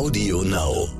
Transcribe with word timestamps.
Audio 0.00 0.40
Now. 0.40 0.99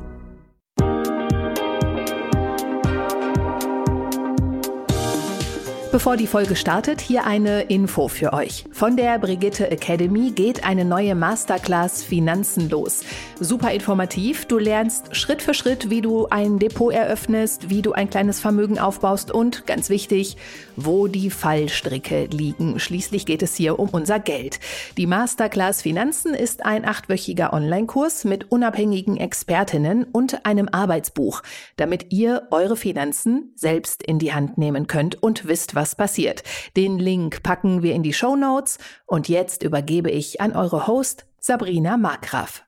Bevor 5.92 6.16
die 6.16 6.28
Folge 6.28 6.54
startet, 6.54 7.00
hier 7.00 7.24
eine 7.24 7.62
Info 7.62 8.06
für 8.06 8.32
euch. 8.32 8.64
Von 8.70 8.96
der 8.96 9.18
Brigitte 9.18 9.72
Academy 9.72 10.30
geht 10.30 10.62
eine 10.62 10.84
neue 10.84 11.16
Masterclass 11.16 12.04
Finanzen 12.04 12.70
los. 12.70 13.02
Super 13.40 13.72
informativ. 13.72 14.44
Du 14.44 14.58
lernst 14.58 15.16
Schritt 15.16 15.42
für 15.42 15.52
Schritt, 15.52 15.90
wie 15.90 16.00
du 16.00 16.28
ein 16.28 16.60
Depot 16.60 16.94
eröffnest, 16.94 17.70
wie 17.70 17.82
du 17.82 17.90
ein 17.90 18.08
kleines 18.08 18.38
Vermögen 18.38 18.78
aufbaust 18.78 19.32
und, 19.32 19.66
ganz 19.66 19.90
wichtig, 19.90 20.36
wo 20.76 21.08
die 21.08 21.28
Fallstricke 21.28 22.26
liegen. 22.26 22.78
Schließlich 22.78 23.26
geht 23.26 23.42
es 23.42 23.56
hier 23.56 23.80
um 23.80 23.88
unser 23.88 24.20
Geld. 24.20 24.60
Die 24.96 25.08
Masterclass 25.08 25.82
Finanzen 25.82 26.34
ist 26.34 26.64
ein 26.64 26.84
achtwöchiger 26.84 27.52
Online-Kurs 27.52 28.22
mit 28.22 28.52
unabhängigen 28.52 29.16
Expertinnen 29.16 30.04
und 30.04 30.46
einem 30.46 30.68
Arbeitsbuch, 30.70 31.42
damit 31.76 32.12
ihr 32.12 32.46
eure 32.52 32.76
Finanzen 32.76 33.52
selbst 33.56 34.04
in 34.04 34.20
die 34.20 34.32
Hand 34.32 34.56
nehmen 34.56 34.86
könnt 34.86 35.20
und 35.20 35.48
wisst, 35.48 35.74
was 35.74 35.79
passiert. 35.96 36.42
Den 36.76 36.98
Link 36.98 37.42
packen 37.42 37.82
wir 37.82 37.94
in 37.94 38.02
die 38.02 38.12
Show 38.12 38.36
Notes 38.36 38.78
und 39.06 39.28
jetzt 39.28 39.62
übergebe 39.62 40.10
ich 40.10 40.40
an 40.40 40.52
eure 40.52 40.86
Host 40.86 41.26
Sabrina 41.38 41.96
Markgraf. 41.96 42.64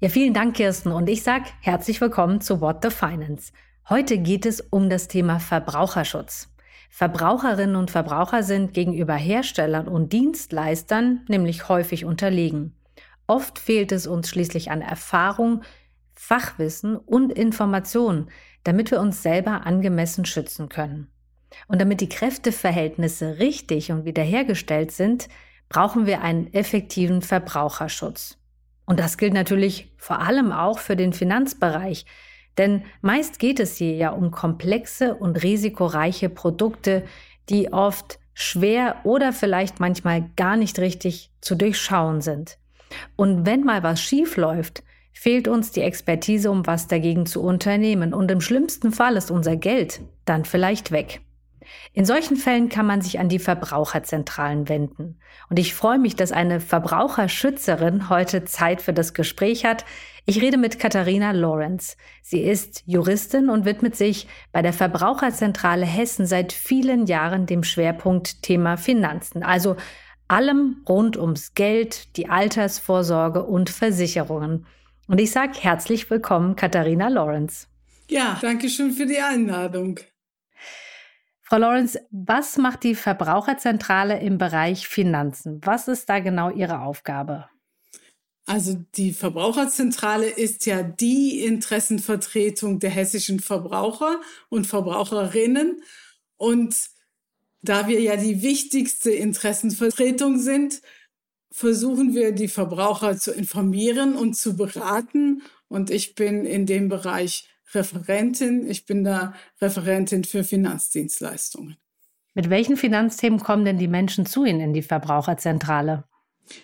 Ja, 0.00 0.08
vielen 0.08 0.32
Dank, 0.32 0.54
Kirsten. 0.54 0.92
Und 0.92 1.08
ich 1.08 1.22
sage 1.24 1.46
herzlich 1.60 2.00
willkommen 2.00 2.40
zu 2.40 2.60
What 2.60 2.78
the 2.82 2.90
Finance. 2.90 3.52
Heute 3.88 4.18
geht 4.18 4.46
es 4.46 4.60
um 4.60 4.88
das 4.88 5.08
Thema 5.08 5.40
Verbraucherschutz. 5.40 6.48
Verbraucherinnen 6.88 7.76
und 7.76 7.90
Verbraucher 7.90 8.42
sind 8.42 8.72
gegenüber 8.72 9.14
Herstellern 9.14 9.88
und 9.88 10.12
Dienstleistern 10.12 11.24
nämlich 11.28 11.68
häufig 11.68 12.04
unterlegen. 12.04 12.74
Oft 13.26 13.58
fehlt 13.58 13.92
es 13.92 14.06
uns 14.06 14.28
schließlich 14.28 14.70
an 14.70 14.80
Erfahrung, 14.80 15.62
Fachwissen 16.14 16.96
und 16.96 17.32
Informationen, 17.32 18.30
damit 18.64 18.90
wir 18.90 19.00
uns 19.00 19.22
selber 19.22 19.66
angemessen 19.66 20.24
schützen 20.24 20.68
können. 20.68 21.08
Und 21.66 21.80
damit 21.80 22.00
die 22.00 22.08
Kräfteverhältnisse 22.08 23.38
richtig 23.38 23.90
und 23.90 24.04
wiederhergestellt 24.04 24.92
sind, 24.92 25.28
brauchen 25.68 26.06
wir 26.06 26.22
einen 26.22 26.52
effektiven 26.52 27.22
Verbraucherschutz. 27.22 28.38
Und 28.86 28.98
das 28.98 29.18
gilt 29.18 29.34
natürlich 29.34 29.92
vor 29.98 30.20
allem 30.20 30.52
auch 30.52 30.78
für 30.78 30.96
den 30.96 31.12
Finanzbereich, 31.12 32.06
denn 32.58 32.82
meist 33.00 33.38
geht 33.38 33.60
es 33.60 33.76
hier 33.76 33.94
ja 33.94 34.10
um 34.10 34.30
komplexe 34.30 35.14
und 35.14 35.42
risikoreiche 35.42 36.28
Produkte, 36.28 37.04
die 37.48 37.72
oft 37.72 38.18
schwer 38.34 38.96
oder 39.04 39.32
vielleicht 39.32 39.80
manchmal 39.80 40.28
gar 40.36 40.56
nicht 40.56 40.78
richtig 40.78 41.30
zu 41.40 41.54
durchschauen 41.54 42.20
sind. 42.20 42.58
Und 43.16 43.46
wenn 43.46 43.62
mal 43.62 43.82
was 43.82 44.02
schief 44.02 44.36
läuft, 44.36 44.82
fehlt 45.12 45.48
uns 45.48 45.70
die 45.72 45.82
Expertise, 45.82 46.50
um 46.50 46.66
was 46.66 46.86
dagegen 46.88 47.26
zu 47.26 47.42
unternehmen. 47.42 48.14
Und 48.14 48.30
im 48.30 48.40
schlimmsten 48.40 48.92
Fall 48.92 49.16
ist 49.16 49.30
unser 49.30 49.56
Geld 49.56 50.00
dann 50.24 50.44
vielleicht 50.44 50.90
weg. 50.90 51.20
In 51.92 52.04
solchen 52.04 52.36
Fällen 52.36 52.68
kann 52.68 52.86
man 52.86 53.00
sich 53.00 53.18
an 53.18 53.28
die 53.28 53.38
Verbraucherzentralen 53.38 54.68
wenden. 54.68 55.18
Und 55.48 55.58
ich 55.58 55.74
freue 55.74 55.98
mich, 55.98 56.16
dass 56.16 56.32
eine 56.32 56.60
Verbraucherschützerin 56.60 58.08
heute 58.08 58.44
Zeit 58.44 58.82
für 58.82 58.92
das 58.92 59.14
Gespräch 59.14 59.64
hat. 59.64 59.84
Ich 60.26 60.42
rede 60.42 60.58
mit 60.58 60.78
Katharina 60.78 61.30
Lawrence. 61.30 61.96
Sie 62.22 62.40
ist 62.40 62.82
Juristin 62.86 63.48
und 63.48 63.64
widmet 63.64 63.96
sich 63.96 64.28
bei 64.52 64.62
der 64.62 64.72
Verbraucherzentrale 64.72 65.86
Hessen 65.86 66.26
seit 66.26 66.52
vielen 66.52 67.06
Jahren 67.06 67.46
dem 67.46 67.64
Schwerpunkt 67.64 68.42
Thema 68.42 68.76
Finanzen, 68.76 69.42
also 69.42 69.76
allem 70.28 70.82
rund 70.88 71.16
ums 71.16 71.54
Geld, 71.54 72.16
die 72.16 72.28
Altersvorsorge 72.28 73.44
und 73.44 73.70
Versicherungen. 73.70 74.66
Und 75.06 75.18
ich 75.18 75.30
sage 75.30 75.54
herzlich 75.58 76.10
willkommen, 76.10 76.54
Katharina 76.54 77.08
Lawrence. 77.08 77.66
Ja, 78.10 78.38
danke 78.40 78.68
schön 78.68 78.92
für 78.92 79.06
die 79.06 79.18
Einladung. 79.18 79.98
Frau 81.48 81.56
Lawrence, 81.56 81.98
was 82.10 82.58
macht 82.58 82.84
die 82.84 82.94
Verbraucherzentrale 82.94 84.20
im 84.20 84.36
Bereich 84.36 84.86
Finanzen? 84.86 85.60
Was 85.64 85.88
ist 85.88 86.06
da 86.10 86.18
genau 86.18 86.50
Ihre 86.50 86.82
Aufgabe? 86.82 87.48
Also 88.44 88.76
die 88.96 89.14
Verbraucherzentrale 89.14 90.28
ist 90.28 90.66
ja 90.66 90.82
die 90.82 91.42
Interessenvertretung 91.44 92.80
der 92.80 92.90
hessischen 92.90 93.40
Verbraucher 93.40 94.20
und 94.50 94.66
Verbraucherinnen. 94.66 95.82
Und 96.36 96.76
da 97.62 97.88
wir 97.88 98.00
ja 98.02 98.16
die 98.16 98.42
wichtigste 98.42 99.10
Interessenvertretung 99.10 100.38
sind, 100.38 100.82
versuchen 101.50 102.14
wir 102.14 102.32
die 102.32 102.48
Verbraucher 102.48 103.16
zu 103.16 103.32
informieren 103.32 104.16
und 104.16 104.34
zu 104.34 104.54
beraten. 104.54 105.42
Und 105.68 105.88
ich 105.88 106.14
bin 106.14 106.44
in 106.44 106.66
dem 106.66 106.90
Bereich 106.90 107.48
Referentin. 107.74 108.68
Ich 108.68 108.86
bin 108.86 109.04
da 109.04 109.34
Referentin 109.60 110.24
für 110.24 110.44
Finanzdienstleistungen. 110.44 111.76
Mit 112.34 112.50
welchen 112.50 112.76
Finanzthemen 112.76 113.40
kommen 113.40 113.64
denn 113.64 113.78
die 113.78 113.88
Menschen 113.88 114.26
zu 114.26 114.44
Ihnen 114.44 114.60
in 114.60 114.72
die 114.72 114.82
Verbraucherzentrale? 114.82 116.04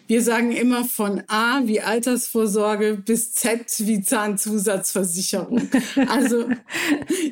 Wir 0.07 0.23
sagen 0.23 0.53
immer 0.53 0.85
von 0.85 1.23
A 1.29 1.63
wie 1.65 1.81
Altersvorsorge 1.81 2.97
bis 2.97 3.33
Z 3.33 3.67
wie 3.81 4.01
Zahnzusatzversicherung. 4.01 5.69
Also 6.09 6.49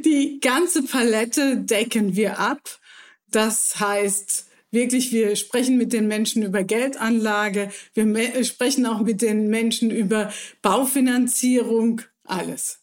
die 0.04 0.41
ganze 0.41 0.83
Palette 0.83 1.59
decken 1.59 2.16
wir 2.16 2.39
ab. 2.39 2.60
Das 3.31 3.78
heißt, 3.81 4.47
wirklich, 4.71 5.12
wir 5.12 5.37
sprechen 5.37 5.77
mit 5.77 5.93
den 5.93 6.09
Menschen 6.09 6.43
über 6.43 6.65
Geldanlage, 6.65 7.71
wir 7.94 8.44
sprechen 8.44 8.87
auch 8.87 9.00
mit 9.00 9.22
den 9.22 9.49
Menschen 9.49 9.91
über 9.91 10.33
Baufinanzierung, 10.60 12.03
alles. 12.25 12.81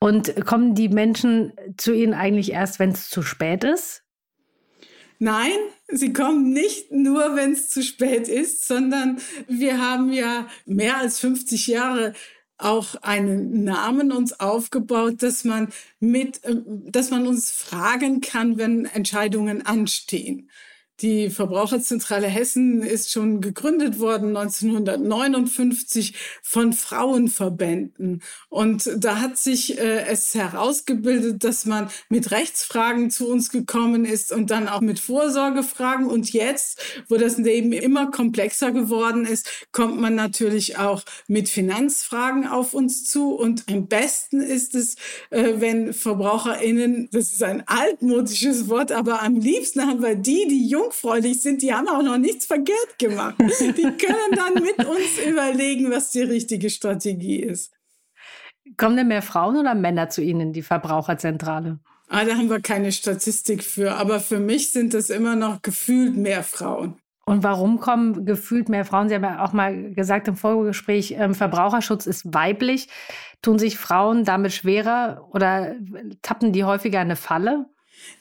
Und 0.00 0.46
kommen 0.46 0.74
die 0.74 0.88
Menschen 0.88 1.52
zu 1.76 1.92
Ihnen 1.92 2.14
eigentlich 2.14 2.52
erst, 2.52 2.78
wenn 2.78 2.90
es 2.90 3.10
zu 3.10 3.22
spät 3.22 3.64
ist? 3.64 4.02
Nein, 5.18 5.52
sie 5.88 6.14
kommen 6.14 6.50
nicht 6.54 6.90
nur, 6.90 7.36
wenn 7.36 7.52
es 7.52 7.68
zu 7.68 7.82
spät 7.82 8.26
ist, 8.26 8.66
sondern 8.66 9.20
wir 9.46 9.78
haben 9.78 10.10
ja 10.10 10.48
mehr 10.64 10.96
als 10.96 11.18
50 11.18 11.66
Jahre 11.66 12.14
auch 12.56 12.94
einen 13.02 13.64
Namen 13.64 14.12
uns 14.12 14.38
aufgebaut, 14.40 15.22
dass 15.22 15.44
man 15.44 15.68
mit, 15.98 16.42
äh, 16.44 16.56
dass 16.66 17.10
man 17.10 17.26
uns 17.26 17.50
fragen 17.50 18.22
kann, 18.22 18.56
wenn 18.56 18.86
Entscheidungen 18.86 19.64
anstehen. 19.64 20.50
Die 21.02 21.30
Verbraucherzentrale 21.30 22.26
Hessen 22.26 22.82
ist 22.82 23.10
schon 23.10 23.40
gegründet 23.40 23.98
worden 24.00 24.36
1959 24.36 26.14
von 26.42 26.74
Frauenverbänden. 26.74 28.22
Und 28.50 28.90
da 28.98 29.18
hat 29.18 29.38
sich 29.38 29.78
äh, 29.78 30.04
es 30.06 30.34
herausgebildet, 30.34 31.42
dass 31.42 31.64
man 31.64 31.88
mit 32.10 32.30
Rechtsfragen 32.32 33.10
zu 33.10 33.30
uns 33.30 33.48
gekommen 33.48 34.04
ist 34.04 34.30
und 34.30 34.50
dann 34.50 34.68
auch 34.68 34.82
mit 34.82 34.98
Vorsorgefragen. 34.98 36.06
Und 36.06 36.34
jetzt, 36.34 36.82
wo 37.08 37.16
das 37.16 37.38
Leben 37.38 37.72
immer 37.72 38.10
komplexer 38.10 38.70
geworden 38.70 39.24
ist, 39.24 39.68
kommt 39.72 39.98
man 39.98 40.14
natürlich 40.14 40.76
auch 40.76 41.02
mit 41.28 41.48
Finanzfragen 41.48 42.46
auf 42.46 42.74
uns 42.74 43.06
zu. 43.06 43.30
Und 43.34 43.64
am 43.70 43.86
besten 43.86 44.42
ist 44.42 44.74
es, 44.74 44.96
äh, 45.30 45.54
wenn 45.56 45.94
VerbraucherInnen, 45.94 47.08
das 47.10 47.32
ist 47.32 47.42
ein 47.42 47.66
altmodisches 47.66 48.68
Wort, 48.68 48.92
aber 48.92 49.22
am 49.22 49.36
liebsten 49.36 49.80
haben 49.86 50.02
wir 50.02 50.14
die, 50.14 50.46
die 50.46 50.68
jung 50.68 50.89
jungfräulich 50.90 51.40
sind, 51.40 51.62
die 51.62 51.72
haben 51.72 51.88
auch 51.88 52.02
noch 52.02 52.18
nichts 52.18 52.46
verkehrt 52.46 52.98
gemacht. 52.98 53.36
Die 53.38 53.82
können 53.82 54.32
dann 54.34 54.54
mit 54.54 54.84
uns 54.84 55.18
überlegen, 55.26 55.90
was 55.90 56.10
die 56.10 56.22
richtige 56.22 56.70
Strategie 56.70 57.40
ist. 57.40 57.72
Kommen 58.76 58.96
denn 58.96 59.08
mehr 59.08 59.22
Frauen 59.22 59.56
oder 59.56 59.74
Männer 59.74 60.08
zu 60.10 60.22
Ihnen 60.22 60.40
in 60.40 60.52
die 60.52 60.62
Verbraucherzentrale? 60.62 61.78
Ah, 62.08 62.24
da 62.24 62.34
haben 62.34 62.50
wir 62.50 62.60
keine 62.60 62.92
Statistik 62.92 63.62
für. 63.62 63.94
Aber 63.94 64.20
für 64.20 64.38
mich 64.38 64.72
sind 64.72 64.94
es 64.94 65.10
immer 65.10 65.36
noch 65.36 65.62
gefühlt 65.62 66.16
mehr 66.16 66.42
Frauen. 66.42 66.96
Und 67.24 67.44
warum 67.44 67.78
kommen 67.78 68.26
gefühlt 68.26 68.68
mehr 68.68 68.84
Frauen? 68.84 69.08
Sie 69.08 69.14
haben 69.14 69.22
ja 69.22 69.44
auch 69.44 69.52
mal 69.52 69.92
gesagt 69.92 70.26
im 70.26 70.36
Vorgespräch, 70.36 71.14
ähm, 71.16 71.34
Verbraucherschutz 71.34 72.06
ist 72.06 72.34
weiblich. 72.34 72.88
Tun 73.42 73.58
sich 73.58 73.78
Frauen 73.78 74.24
damit 74.24 74.52
schwerer 74.52 75.28
oder 75.30 75.76
tappen 76.22 76.52
die 76.52 76.64
häufiger 76.64 76.98
eine 76.98 77.16
Falle? 77.16 77.66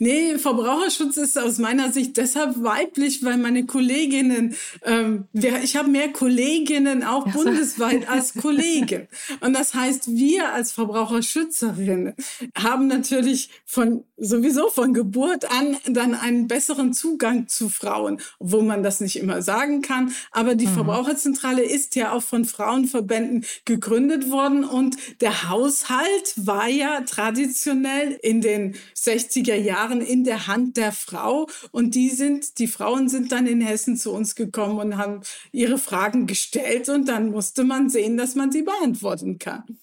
Nee, 0.02 0.38
Verbraucherschutz 0.38 1.18
ist 1.18 1.38
aus 1.38 1.58
meiner 1.58 1.92
Sicht 1.92 2.18
deshalb 2.18 2.64
weiblich, 2.64 3.24
weil 3.24 3.38
meine 3.38 3.66
Kolleginnen, 3.66 4.56
ähm, 4.84 5.28
ich 5.34 5.76
habe 5.76 5.90
mehr 5.90 6.12
Kolleginnen 6.14 7.04
auch 7.04 7.26
ja, 7.28 7.34
bundesweit 7.34 8.08
als 8.08 8.34
Kollegen. 8.42 9.08
Und 9.42 9.54
das 9.54 9.74
heißt, 9.74 10.16
wir 10.16 10.54
als 10.54 10.72
Verbraucherschützerinnen 10.72 12.14
haben 12.56 12.88
natürlich 12.88 13.50
von 13.66 14.04
sowieso 14.18 14.70
von 14.70 14.94
Geburt 14.94 15.50
an 15.52 15.78
dann 15.86 16.14
einen 16.14 16.48
besseren 16.48 16.94
Zugang 16.94 17.48
zu 17.48 17.70
Frauen, 17.70 18.20
wo 18.40 18.62
man 18.62 18.84
das 18.84 19.00
nicht 19.00 19.18
immer 19.18 19.42
sagen 19.42 19.82
kann. 19.82 20.14
Aber 20.32 20.56
die 20.56 20.68
mhm. 20.68 20.74
Verbraucherzentrale 20.74 21.64
ist 21.64 21.96
ja 21.96 22.12
auch 22.12 22.24
von 22.24 22.46
Frauenverbänden 22.46 23.46
gegründet 23.66 24.30
worden 24.30 24.64
und 24.64 24.98
der 25.22 25.50
Haushalt 25.50 26.34
war 26.36 26.68
ja 26.68 27.02
traditionell 27.02 28.20
in 28.22 28.42
den 28.42 28.76
60er 28.96 29.56
Jahren 29.56 29.69
Jahren 29.70 30.02
in 30.02 30.24
der 30.24 30.48
Hand 30.48 30.78
der 30.78 30.92
Frau. 30.92 31.48
Und 31.72 31.96
die 31.96 32.10
sind, 32.10 32.58
die 32.58 32.68
Frauen 32.68 33.08
sind 33.08 33.32
dann 33.32 33.46
in 33.46 33.62
Hessen 33.62 33.96
zu 33.96 34.12
uns 34.12 34.36
gekommen 34.36 34.80
und 34.80 34.98
haben 34.98 35.22
ihre 35.52 35.78
Fragen 35.78 36.26
gestellt. 36.26 36.90
Und 36.90 37.08
dann 37.08 37.32
musste 37.32 37.64
man 37.64 37.90
sehen, 37.90 38.18
dass 38.18 38.36
man 38.36 38.52
sie 38.52 38.64
beantworten 38.64 39.38
kann. 39.38 39.80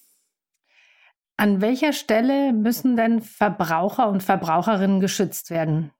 An 1.37 1.61
welcher 1.61 1.93
Stelle 1.93 2.51
müssen 2.51 2.97
denn 2.97 3.21
Verbraucher 3.21 4.09
und 4.09 4.23
Verbraucherinnen 4.23 4.99
geschützt 4.99 5.51
werden? 5.51 5.91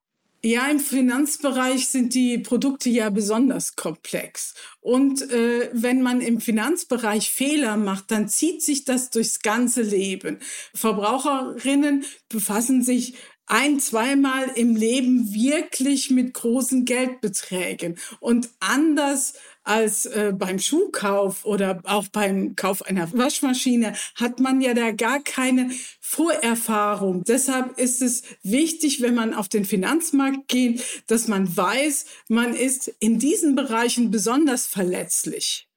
Ja, 0.44 0.68
im 0.68 0.80
Finanzbereich 0.80 1.90
sind 1.90 2.14
die 2.14 2.38
Produkte 2.38 2.90
ja 2.90 3.10
besonders 3.10 3.76
komplex. 3.76 4.54
Und 4.80 5.30
äh, 5.32 5.70
wenn 5.74 6.02
man 6.04 6.22
im 6.22 6.40
Finanzbereich 6.40 7.32
Fehler 7.32 7.76
macht, 7.76 8.12
dann 8.12 8.30
zieht 8.30 8.62
sich 8.62 8.86
das 8.86 9.10
durchs 9.10 9.42
ganze 9.42 9.82
Leben. 9.82 10.40
Verbraucherinnen 10.76 12.06
befassen 12.30 12.84
sich 12.84 13.16
ein, 13.48 13.80
zweimal 13.80 14.50
im 14.56 14.76
Leben 14.76 15.34
wirklich 15.34 16.12
mit 16.12 16.34
großen 16.34 16.86
Geldbeträgen. 16.86 17.98
Und 18.20 18.50
anders 18.60 19.34
als 19.64 20.06
äh, 20.06 20.34
beim 20.38 20.60
Schuhkauf 20.60 21.46
oder 21.46 21.82
auch 21.84 22.08
beim 22.08 22.56
Kauf 22.56 22.84
einer 22.84 23.12
Waschmaschine 23.12 23.96
hat 24.16 24.40
man 24.40 24.62
ja 24.62 24.74
da 24.74 24.92
gar 24.92 25.22
keine 25.22 25.72
Vorerfahrung. 26.00 27.24
Deshalb 27.26 27.78
ist 27.78 28.02
es 28.02 28.24
wichtig, 28.44 29.02
wenn 29.02 29.16
man 29.16 29.34
auf 29.34 29.50
den 29.50 29.66
Finanzmarkt 29.66 30.48
geht, 30.48 31.04
dass 31.08 31.28
man 31.28 31.56
weiß, 31.56 32.06
man 32.30 32.54
ist 32.54 32.94
in 33.00 33.20
diesen 33.20 33.56
Bereichen 33.56 34.10
besonders 34.12 34.68
verletzlich. 34.68 35.68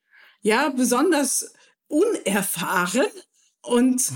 Ja, 0.42 0.68
besonders 0.70 1.52
unerfahren 1.88 3.06
und 3.62 4.12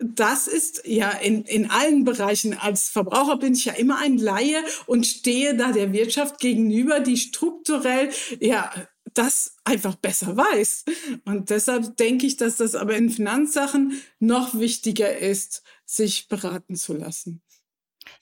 das 0.00 0.46
ist 0.46 0.82
ja 0.86 1.10
in, 1.10 1.42
in 1.44 1.70
allen 1.70 2.04
Bereichen. 2.04 2.58
Als 2.58 2.88
Verbraucher 2.88 3.36
bin 3.36 3.52
ich 3.52 3.66
ja 3.66 3.74
immer 3.74 3.98
ein 3.98 4.18
Laie 4.18 4.62
und 4.86 5.06
stehe 5.06 5.54
da 5.56 5.72
der 5.72 5.92
Wirtschaft 5.92 6.38
gegenüber, 6.38 7.00
die 7.00 7.16
strukturell 7.16 8.10
ja 8.40 8.72
das 9.14 9.56
einfach 9.64 9.94
besser 9.96 10.36
weiß. 10.36 10.84
Und 11.24 11.50
deshalb 11.50 11.96
denke 11.96 12.26
ich, 12.26 12.36
dass 12.36 12.56
das 12.56 12.74
aber 12.74 12.96
in 12.96 13.10
Finanzsachen 13.10 14.00
noch 14.18 14.58
wichtiger 14.58 15.16
ist, 15.18 15.62
sich 15.84 16.28
beraten 16.28 16.76
zu 16.76 16.94
lassen. 16.94 17.42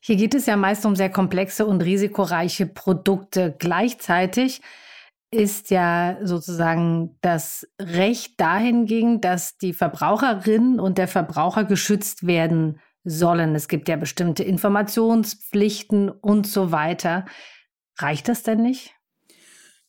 Hier 0.01 0.17
geht 0.17 0.35
es 0.35 0.47
ja 0.47 0.57
meist 0.57 0.87
um 0.87 0.97
sehr 0.97 1.11
komplexe 1.11 1.67
und 1.67 1.81
risikoreiche 1.83 2.67
Produkte. 2.67 3.55
Gleichzeitig 3.59 4.61
ist 5.31 5.71
ja 5.71 6.19
sozusagen 6.23 7.19
das 7.21 7.67
Recht 7.81 8.41
dahingegen, 8.41 9.21
dass 9.21 9.57
die 9.59 9.73
Verbraucherinnen 9.73 10.79
und 10.79 10.99
der 10.99 11.09
Verbraucher 11.09 11.65
geschützt 11.65 12.27
werden 12.27 12.81
sollen. 13.05 13.55
Es 13.55 13.69
gibt 13.69 13.89
ja 13.89 13.97
bestimmte 13.97 14.45
Informationspflichten 14.45 16.09
und 16.09 16.47
so 16.47 16.73
weiter. 16.73 17.27
Reicht 17.99 18.29
das 18.29 18.43
denn 18.43 18.63
nicht? 18.63 18.94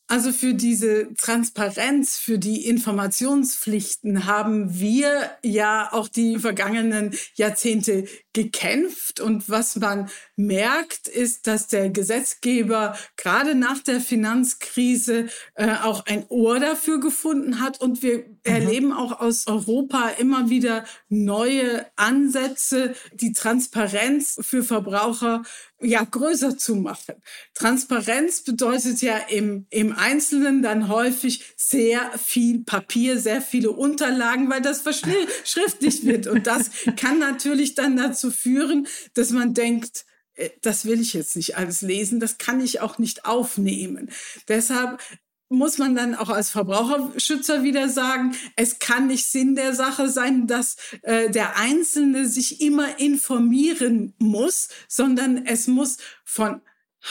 Also 0.07 0.31
für 0.31 0.53
diese 0.53 1.11
Transparenz, 1.15 2.19
für 2.19 2.37
die 2.37 2.67
Informationspflichten 2.67 4.25
haben 4.25 4.79
wir 4.79 5.31
ja 5.43 5.89
auch 5.91 6.07
die 6.07 6.37
vergangenen 6.37 7.15
Jahrzehnte 7.33 8.05
gekämpft. 8.31 9.19
Und 9.19 9.49
was 9.49 9.77
man 9.77 10.11
merkt, 10.35 11.07
ist, 11.07 11.47
dass 11.47 11.67
der 11.67 11.89
Gesetzgeber 11.89 12.95
gerade 13.17 13.55
nach 13.55 13.79
der 13.79 13.99
Finanzkrise 13.99 15.27
äh, 15.55 15.73
auch 15.81 16.05
ein 16.05 16.25
Ohr 16.29 16.59
dafür 16.59 16.99
gefunden 16.99 17.59
hat. 17.59 17.81
Und 17.81 18.03
wir 18.03 18.19
mhm. 18.19 18.37
erleben 18.43 18.93
auch 18.93 19.19
aus 19.19 19.47
Europa 19.47 20.09
immer 20.19 20.51
wieder 20.51 20.85
neue 21.09 21.83
Ansätze, 21.95 22.93
die 23.13 23.33
Transparenz 23.33 24.37
für 24.41 24.63
Verbraucher 24.63 25.41
ja, 25.81 26.03
größer 26.03 26.57
zu 26.57 26.75
machen. 26.75 27.15
Transparenz 27.53 28.41
bedeutet 28.41 29.01
ja 29.01 29.17
im, 29.17 29.67
im 29.69 29.93
Einzelnen 29.93 30.61
dann 30.61 30.87
häufig 30.87 31.53
sehr 31.57 32.17
viel 32.17 32.63
Papier, 32.63 33.19
sehr 33.19 33.41
viele 33.41 33.71
Unterlagen, 33.71 34.49
weil 34.49 34.61
das 34.61 34.81
verschriftlicht 34.81 36.05
wird. 36.05 36.27
Und 36.27 36.47
das 36.47 36.71
kann 36.97 37.19
natürlich 37.19 37.75
dann 37.75 37.97
dazu 37.97 38.31
führen, 38.31 38.87
dass 39.13 39.31
man 39.31 39.53
denkt, 39.53 40.05
äh, 40.35 40.49
das 40.61 40.85
will 40.85 41.01
ich 41.01 41.13
jetzt 41.13 41.35
nicht 41.35 41.57
alles 41.57 41.81
lesen, 41.81 42.19
das 42.19 42.37
kann 42.37 42.61
ich 42.61 42.79
auch 42.79 42.97
nicht 42.97 43.25
aufnehmen. 43.25 44.09
Deshalb 44.47 45.01
muss 45.49 45.77
man 45.77 45.95
dann 45.95 46.15
auch 46.15 46.29
als 46.29 46.49
Verbraucherschützer 46.49 47.63
wieder 47.63 47.89
sagen, 47.89 48.35
es 48.55 48.79
kann 48.79 49.07
nicht 49.07 49.25
Sinn 49.25 49.55
der 49.55 49.73
Sache 49.75 50.09
sein, 50.09 50.47
dass 50.47 50.77
äh, 51.03 51.29
der 51.29 51.57
Einzelne 51.57 52.27
sich 52.27 52.61
immer 52.61 52.99
informieren 52.99 54.13
muss, 54.17 54.69
sondern 54.87 55.45
es 55.45 55.67
muss 55.67 55.97
von 56.23 56.61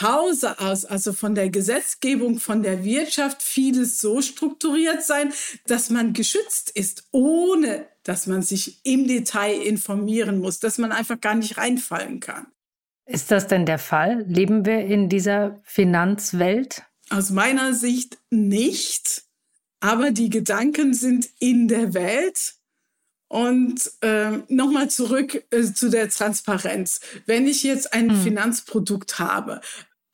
Hause 0.01 0.59
aus, 0.59 0.83
also 0.83 1.13
von 1.13 1.35
der 1.35 1.49
Gesetzgebung, 1.49 2.39
von 2.39 2.63
der 2.63 2.83
Wirtschaft, 2.83 3.41
vieles 3.41 4.01
so 4.01 4.21
strukturiert 4.21 5.03
sein, 5.03 5.31
dass 5.67 5.89
man 5.89 6.11
geschützt 6.13 6.69
ist, 6.69 7.07
ohne 7.11 7.87
dass 8.03 8.27
man 8.27 8.41
sich 8.41 8.85
im 8.85 9.07
Detail 9.07 9.61
informieren 9.61 10.39
muss, 10.39 10.59
dass 10.59 10.77
man 10.77 10.91
einfach 10.91 11.21
gar 11.21 11.35
nicht 11.35 11.57
reinfallen 11.57 12.19
kann. 12.19 12.47
Ist 13.05 13.31
das 13.31 13.47
denn 13.47 13.65
der 13.65 13.77
Fall? 13.77 14.25
Leben 14.27 14.65
wir 14.65 14.79
in 14.79 15.09
dieser 15.09 15.61
Finanzwelt? 15.63 16.83
Aus 17.09 17.29
meiner 17.29 17.73
Sicht 17.73 18.17
nicht, 18.29 19.23
aber 19.79 20.11
die 20.11 20.29
Gedanken 20.29 20.93
sind 20.93 21.29
in 21.39 21.67
der 21.67 21.93
Welt. 21.93 22.55
Und 23.27 23.91
äh, 24.01 24.39
nochmal 24.49 24.89
zurück 24.89 25.45
äh, 25.49 25.63
zu 25.63 25.89
der 25.89 26.09
Transparenz. 26.09 26.99
Wenn 27.25 27.47
ich 27.47 27.63
jetzt 27.63 27.91
ein 27.91 28.11
hm. 28.11 28.23
Finanzprodukt 28.23 29.17
habe, 29.19 29.61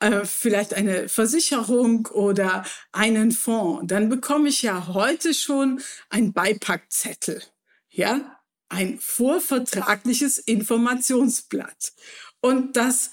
äh, 0.02 0.24
vielleicht 0.24 0.74
eine 0.74 1.08
Versicherung 1.08 2.06
oder 2.06 2.64
einen 2.90 3.30
Fonds, 3.30 3.84
dann 3.86 4.08
bekomme 4.08 4.48
ich 4.48 4.62
ja 4.62 4.88
heute 4.88 5.34
schon 5.34 5.80
ein 6.08 6.32
Beipackzettel, 6.32 7.42
ja, 7.88 8.40
ein 8.68 8.98
vorvertragliches 8.98 10.38
Informationsblatt. 10.38 11.92
Und 12.40 12.76
das 12.76 13.12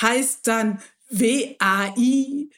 heißt 0.00 0.46
dann 0.46 0.80
WAI, 1.08 2.50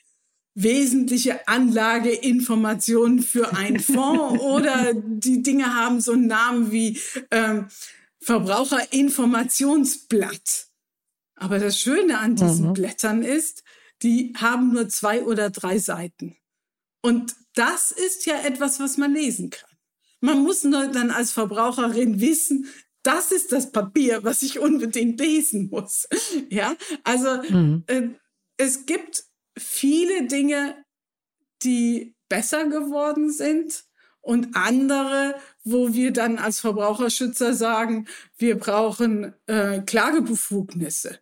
wesentliche 0.55 1.47
Anlageinformationen 1.49 3.23
für 3.23 3.57
einen 3.57 3.81
Fonds 3.81 4.43
oder 4.43 4.93
die 4.95 5.43
Dinge 5.43 5.75
haben 5.75 6.01
so 6.01 6.13
einen 6.13 6.27
Namen 6.27 6.73
wie 6.73 6.99
ähm, 7.31 7.69
Verbraucherinformationsblatt. 8.21 10.69
Aber 11.37 11.59
das 11.59 11.79
Schöne 11.81 12.19
an 12.19 12.37
diesen 12.37 12.69
mhm. 12.69 12.75
Blättern 12.75 13.23
ist, 13.23 13.65
die 14.03 14.35
haben 14.37 14.73
nur 14.73 14.89
zwei 14.89 15.23
oder 15.23 15.51
drei 15.51 15.79
Seiten. 15.79 16.37
Und 17.03 17.35
das 17.55 17.91
ist 17.91 18.27
ja 18.27 18.43
etwas, 18.43 18.79
was 18.79 18.99
man 18.99 19.15
lesen 19.15 19.49
kann. 19.51 19.71
Man 20.21 20.43
muss 20.43 20.65
nur 20.65 20.89
dann 20.89 21.11
als 21.11 21.33
Verbraucherin 21.33 22.21
wissen, 22.21 22.69
das 23.03 23.33
ist 23.33 23.53
das 23.53 23.73
Papier, 23.73 24.23
was 24.23 24.43
ich 24.43 24.59
unbedingt 24.59 25.19
lesen 25.19 25.71
muss. 25.71 26.07
Ja, 26.51 26.75
also 27.05 27.43
mhm. 27.49 27.85
äh, 27.87 28.09
es 28.57 28.87
gibt 28.87 29.25
viele 29.61 30.27
Dinge, 30.27 30.85
die 31.63 32.15
besser 32.29 32.67
geworden 32.67 33.31
sind 33.31 33.85
und 34.21 34.55
andere, 34.55 35.35
wo 35.65 35.95
wir 35.95 36.13
dann 36.13 36.39
als 36.39 36.61
Verbraucherschützer 36.61 37.55
sagen, 37.55 38.07
wir 38.37 38.59
brauchen 38.59 39.35
äh, 39.47 39.81
Klagebefugnisse. 39.81 41.19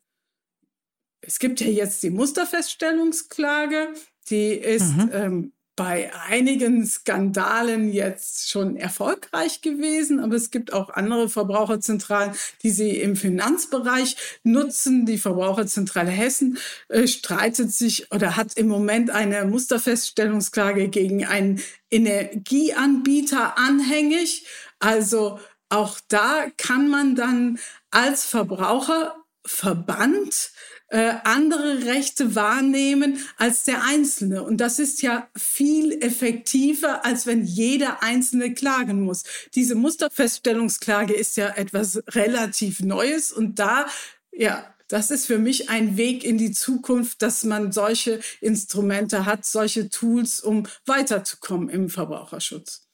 Es 1.21 1.39
gibt 1.39 1.61
ja 1.61 1.69
jetzt 1.69 2.03
die 2.03 2.11
Musterfeststellungsklage, 2.11 3.93
die 4.31 4.53
ist 4.53 4.97
mhm. 4.97 5.11
ähm, 5.13 5.53
bei 5.79 6.13
einigen 6.29 6.85
Skandalen 6.85 7.93
jetzt 7.93 8.51
schon 8.51 8.75
erfolgreich 8.75 9.61
gewesen, 9.61 10.19
aber 10.19 10.35
es 10.35 10.51
gibt 10.51 10.73
auch 10.73 10.91
andere 10.91 11.29
Verbraucherzentralen, 11.29 12.33
die 12.65 12.71
sie 12.71 12.99
im 12.99 13.15
Finanzbereich 13.15 14.17
nutzen. 14.43 15.07
Die 15.07 15.19
Verbraucherzentrale 15.19 16.11
Hessen 16.11 16.59
äh, 16.89 17.07
streitet 17.07 17.73
sich 17.73 18.11
oder 18.11 18.35
hat 18.35 18.57
im 18.57 18.67
Moment 18.67 19.11
eine 19.11 19.45
Musterfeststellungsklage 19.45 20.89
gegen 20.89 21.25
einen 21.25 21.63
Energieanbieter 21.93 23.57
anhängig. 23.57 24.49
Also 24.81 25.39
auch 25.69 26.01
da 26.09 26.47
kann 26.57 26.89
man 26.89 27.15
dann 27.15 27.61
als 27.93 28.25
Verbraucherverband 28.25 30.51
äh, 30.89 31.15
andere 31.25 31.85
Rechte 31.85 32.35
wahrnehmen 32.35 33.19
als 33.37 33.65
der 33.65 33.85
Einzelne. 33.85 34.43
Und 34.43 34.59
das 34.59 34.79
ist 34.79 35.03
ja 35.03 35.29
viel 35.37 36.03
effektiver, 36.03 37.05
als 37.05 37.27
wenn 37.27 37.45
jeder 37.45 38.03
Einzelne 38.03 38.55
klagen 38.55 39.03
muss. 39.03 39.25
Diese 39.55 39.75
Musterfeststellungsklage 39.75 41.13
ist 41.13 41.37
ja 41.37 41.49
etwas 41.49 42.03
relativ 42.09 42.81
Neues 42.81 43.33
und 43.33 43.59
da, 43.59 43.87
ja, 44.33 44.65
das 44.89 45.11
ist 45.11 45.27
für 45.27 45.39
mich 45.39 45.69
ein 45.69 45.99
Weg 45.99 46.25
in 46.25 46.39
die 46.39 46.53
Zukunft, 46.53 47.21
dass 47.21 47.45
man 47.45 47.73
solche 47.73 48.21
Instrumente 48.41 49.27
hat, 49.27 49.45
solche 49.45 49.91
Tools, 49.91 50.41
um 50.41 50.67
weiterzukommen 50.87 51.69
im 51.69 51.91
Verbraucherschutz. 51.91 52.89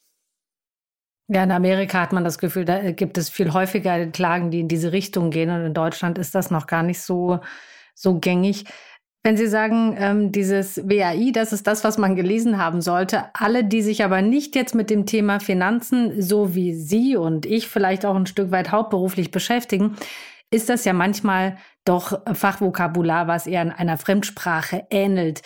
Ja, 1.28 1.44
in 1.44 1.52
Amerika 1.52 2.00
hat 2.00 2.12
man 2.12 2.24
das 2.24 2.38
Gefühl, 2.38 2.64
da 2.64 2.90
gibt 2.90 3.16
es 3.16 3.30
viel 3.30 3.52
häufiger 3.52 4.06
Klagen, 4.08 4.50
die 4.50 4.60
in 4.60 4.68
diese 4.68 4.92
Richtung 4.92 5.30
gehen. 5.30 5.48
Und 5.50 5.64
in 5.64 5.72
Deutschland 5.72 6.18
ist 6.18 6.34
das 6.34 6.50
noch 6.50 6.66
gar 6.66 6.82
nicht 6.82 7.00
so, 7.00 7.40
so 7.94 8.18
gängig. 8.18 8.64
Wenn 9.26 9.38
Sie 9.38 9.46
sagen, 9.46 9.96
ähm, 9.98 10.32
dieses 10.32 10.76
WAI, 10.86 11.30
das 11.32 11.54
ist 11.54 11.66
das, 11.66 11.82
was 11.82 11.96
man 11.96 12.14
gelesen 12.14 12.58
haben 12.58 12.82
sollte. 12.82 13.24
Alle, 13.32 13.64
die 13.64 13.80
sich 13.80 14.04
aber 14.04 14.20
nicht 14.20 14.54
jetzt 14.54 14.74
mit 14.74 14.90
dem 14.90 15.06
Thema 15.06 15.40
Finanzen, 15.40 16.20
so 16.20 16.54
wie 16.54 16.74
Sie 16.74 17.16
und 17.16 17.46
ich 17.46 17.68
vielleicht 17.68 18.04
auch 18.04 18.16
ein 18.16 18.26
Stück 18.26 18.50
weit 18.50 18.70
hauptberuflich 18.70 19.30
beschäftigen, 19.30 19.96
ist 20.50 20.68
das 20.68 20.84
ja 20.84 20.92
manchmal 20.92 21.56
doch 21.86 22.20
Fachvokabular, 22.34 23.26
was 23.26 23.46
eher 23.46 23.62
in 23.62 23.72
einer 23.72 23.96
Fremdsprache 23.96 24.86
ähnelt. 24.90 25.40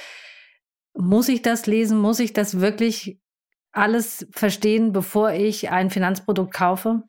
Muss 0.95 1.28
ich 1.28 1.43
das 1.43 1.67
lesen? 1.67 1.99
Muss 1.99 2.19
ich 2.19 2.33
das 2.33 2.61
wirklich 2.61 3.21
alles 3.73 4.26
verstehen, 4.33 4.93
bevor 4.93 5.31
ich 5.31 5.71
ein 5.71 5.90
Finanzprodukt 5.90 6.52
kaufe? 6.52 7.05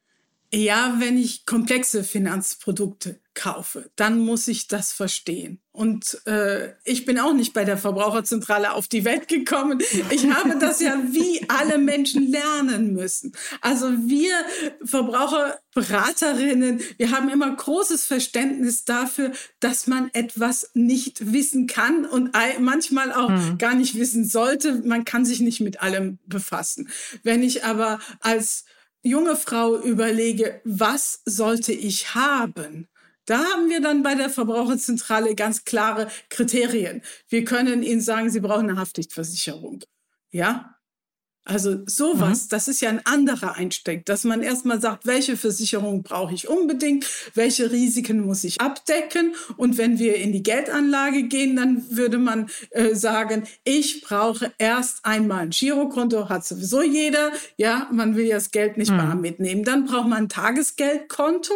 Ja, 0.51 0.95
wenn 0.97 1.17
ich 1.17 1.45
komplexe 1.45 2.03
Finanzprodukte 2.03 3.19
kaufe, 3.35 3.91
dann 3.95 4.17
muss 4.19 4.47
ich 4.47 4.67
das 4.67 4.91
verstehen. 4.91 5.61
Und 5.71 6.19
äh, 6.25 6.73
ich 6.83 7.05
bin 7.05 7.19
auch 7.19 7.33
nicht 7.33 7.53
bei 7.53 7.63
der 7.63 7.77
Verbraucherzentrale 7.77 8.73
auf 8.73 8.87
die 8.87 9.05
Welt 9.05 9.27
gekommen. 9.27 9.79
Ich 10.09 10.27
habe 10.29 10.57
das 10.59 10.81
ja 10.81 10.99
wie 11.11 11.47
alle 11.47 11.77
Menschen 11.77 12.31
lernen 12.31 12.93
müssen. 12.93 13.31
Also 13.61 13.91
wir 13.91 14.33
Verbraucherberaterinnen, 14.83 16.81
wir 16.97 17.11
haben 17.11 17.29
immer 17.29 17.55
großes 17.55 18.05
Verständnis 18.05 18.83
dafür, 18.85 19.31
dass 19.59 19.85
man 19.85 20.09
etwas 20.13 20.71
nicht 20.73 21.31
wissen 21.31 21.67
kann 21.67 22.05
und 22.05 22.35
manchmal 22.59 23.13
auch 23.13 23.29
mhm. 23.29 23.59
gar 23.59 23.75
nicht 23.75 23.95
wissen 23.95 24.25
sollte. 24.25 24.81
Man 24.83 25.05
kann 25.05 25.25
sich 25.25 25.39
nicht 25.39 25.61
mit 25.61 25.81
allem 25.81 26.17
befassen. 26.25 26.89
Wenn 27.23 27.43
ich 27.43 27.63
aber 27.63 27.99
als 28.19 28.65
junge 29.01 29.35
Frau 29.35 29.77
überlege, 29.77 30.61
was 30.63 31.21
sollte 31.25 31.73
ich 31.73 32.15
haben? 32.15 32.87
Da 33.25 33.37
haben 33.37 33.69
wir 33.69 33.79
dann 33.79 34.01
bei 34.01 34.15
der 34.15 34.29
Verbraucherzentrale 34.29 35.35
ganz 35.35 35.63
klare 35.63 36.07
Kriterien. 36.29 37.03
Wir 37.27 37.45
können 37.45 37.83
Ihnen 37.83 38.01
sagen, 38.01 38.29
Sie 38.29 38.39
brauchen 38.39 38.69
eine 38.69 38.79
Haftpflichtversicherung. 38.79 39.83
Ja, 40.31 40.78
also 41.49 41.79
sowas, 41.87 42.43
mhm. 42.43 42.49
das 42.49 42.67
ist 42.67 42.81
ja 42.81 42.89
ein 42.89 43.03
anderer 43.05 43.55
Einstieg, 43.55 44.05
dass 44.05 44.23
man 44.23 44.43
erstmal 44.43 44.79
sagt, 44.79 45.07
welche 45.07 45.35
Versicherung 45.35 46.03
brauche 46.03 46.33
ich 46.33 46.47
unbedingt, 46.47 47.07
welche 47.33 47.71
Risiken 47.71 48.21
muss 48.21 48.43
ich 48.43 48.61
abdecken. 48.61 49.33
Und 49.57 49.79
wenn 49.79 49.97
wir 49.97 50.17
in 50.17 50.31
die 50.31 50.43
Geldanlage 50.43 51.23
gehen, 51.23 51.55
dann 51.55 51.83
würde 51.89 52.19
man 52.19 52.51
äh, 52.69 52.93
sagen, 52.93 53.45
ich 53.63 54.01
brauche 54.01 54.53
erst 54.59 55.05
einmal 55.05 55.39
ein 55.39 55.49
Girokonto, 55.49 56.29
hat 56.29 56.45
sowieso 56.45 56.83
jeder. 56.83 57.31
Ja, 57.57 57.89
man 57.91 58.15
will 58.15 58.25
ja 58.25 58.35
das 58.35 58.51
Geld 58.51 58.77
nicht 58.77 58.91
mhm. 58.91 59.19
mitnehmen. 59.19 59.63
Dann 59.63 59.85
braucht 59.85 60.07
man 60.07 60.25
ein 60.25 60.29
Tagesgeldkonto. 60.29 61.53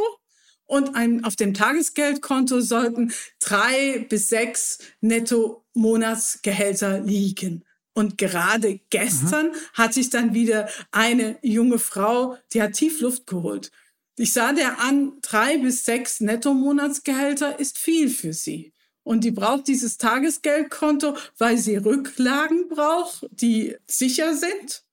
Und 0.66 0.96
ein, 0.96 1.24
auf 1.24 1.36
dem 1.36 1.54
Tagesgeldkonto 1.54 2.62
sollten 2.62 3.14
drei 3.40 4.08
bis 4.10 4.30
sechs 4.30 4.80
Netto-Monatsgehälter 5.02 7.02
liegen. 7.02 7.64
Und 7.94 8.18
gerade 8.18 8.80
gestern 8.90 9.48
mhm. 9.48 9.56
hat 9.74 9.94
sich 9.94 10.10
dann 10.10 10.34
wieder 10.34 10.68
eine 10.92 11.38
junge 11.42 11.80
Frau, 11.80 12.38
die 12.52 12.62
hat 12.62 12.74
Tiefluft 12.74 13.28
geholt. 13.28 13.72
Ich 14.18 14.34
sah 14.34 14.54
der 14.54 14.80
an, 14.80 15.14
drei 15.22 15.58
bis 15.58 15.86
sechs 15.86 16.20
Netto-Monatsgehälter 16.20 17.60
ist 17.60 17.78
viel 17.78 18.10
für 18.10 18.34
sie. 18.34 18.74
Und 19.04 19.24
die 19.24 19.32
braucht 19.32 19.68
dieses 19.68 19.98
Tagesgeldkonto, 19.98 21.16
weil 21.38 21.58
sie 21.58 21.76
Rücklagen 21.76 22.70
braucht, 22.70 23.28
die 23.32 23.76
sicher 23.86 24.36
sind, 24.36 24.84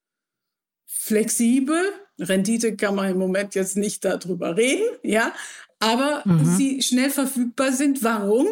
flexibel. 0.87 1.80
Rendite 2.19 2.76
kann 2.76 2.97
man 2.97 3.11
im 3.11 3.19
Moment 3.19 3.54
jetzt 3.54 3.76
nicht 3.76 4.04
darüber 4.04 4.57
reden, 4.57 4.85
ja. 5.02 5.33
Aber 5.78 6.23
mhm. 6.26 6.57
sie 6.57 6.83
schnell 6.83 7.09
verfügbar 7.09 7.73
sind. 7.73 8.02
Warum? 8.02 8.47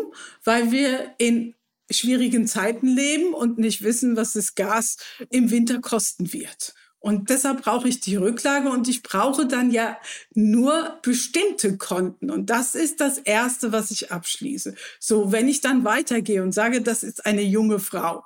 Weil 0.44 0.70
wir 0.70 1.14
in 1.18 1.54
schwierigen 1.90 2.46
Zeiten 2.46 2.86
leben 2.86 3.34
und 3.34 3.58
nicht 3.58 3.82
wissen, 3.82 4.16
was 4.16 4.34
das 4.34 4.54
Gas 4.54 4.96
im 5.30 5.50
Winter 5.50 5.80
kosten 5.80 6.32
wird. 6.32 6.74
Und 7.00 7.30
deshalb 7.30 7.62
brauche 7.62 7.88
ich 7.88 8.00
die 8.00 8.16
Rücklage 8.16 8.70
und 8.70 8.88
ich 8.88 9.02
brauche 9.02 9.46
dann 9.46 9.70
ja 9.70 9.98
nur 10.34 10.98
bestimmte 11.02 11.76
Konten. 11.76 12.30
Und 12.30 12.50
das 12.50 12.74
ist 12.74 13.00
das 13.00 13.18
Erste, 13.18 13.70
was 13.70 13.90
ich 13.90 14.10
abschließe. 14.10 14.74
So, 14.98 15.30
wenn 15.30 15.48
ich 15.48 15.60
dann 15.60 15.84
weitergehe 15.84 16.42
und 16.42 16.52
sage, 16.52 16.82
das 16.82 17.04
ist 17.04 17.24
eine 17.24 17.42
junge 17.42 17.78
Frau, 17.78 18.24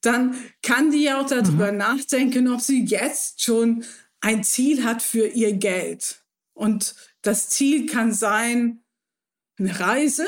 dann 0.00 0.36
kann 0.62 0.90
die 0.90 1.04
ja 1.04 1.20
auch 1.20 1.26
darüber 1.26 1.70
mhm. 1.70 1.78
nachdenken, 1.78 2.48
ob 2.48 2.60
sie 2.60 2.84
jetzt 2.84 3.42
schon 3.42 3.84
ein 4.20 4.42
Ziel 4.42 4.84
hat 4.84 5.00
für 5.02 5.26
ihr 5.28 5.52
Geld. 5.52 6.22
Und 6.54 6.96
das 7.22 7.48
Ziel 7.50 7.86
kann 7.86 8.12
sein, 8.12 8.82
eine 9.58 9.78
Reise, 9.78 10.26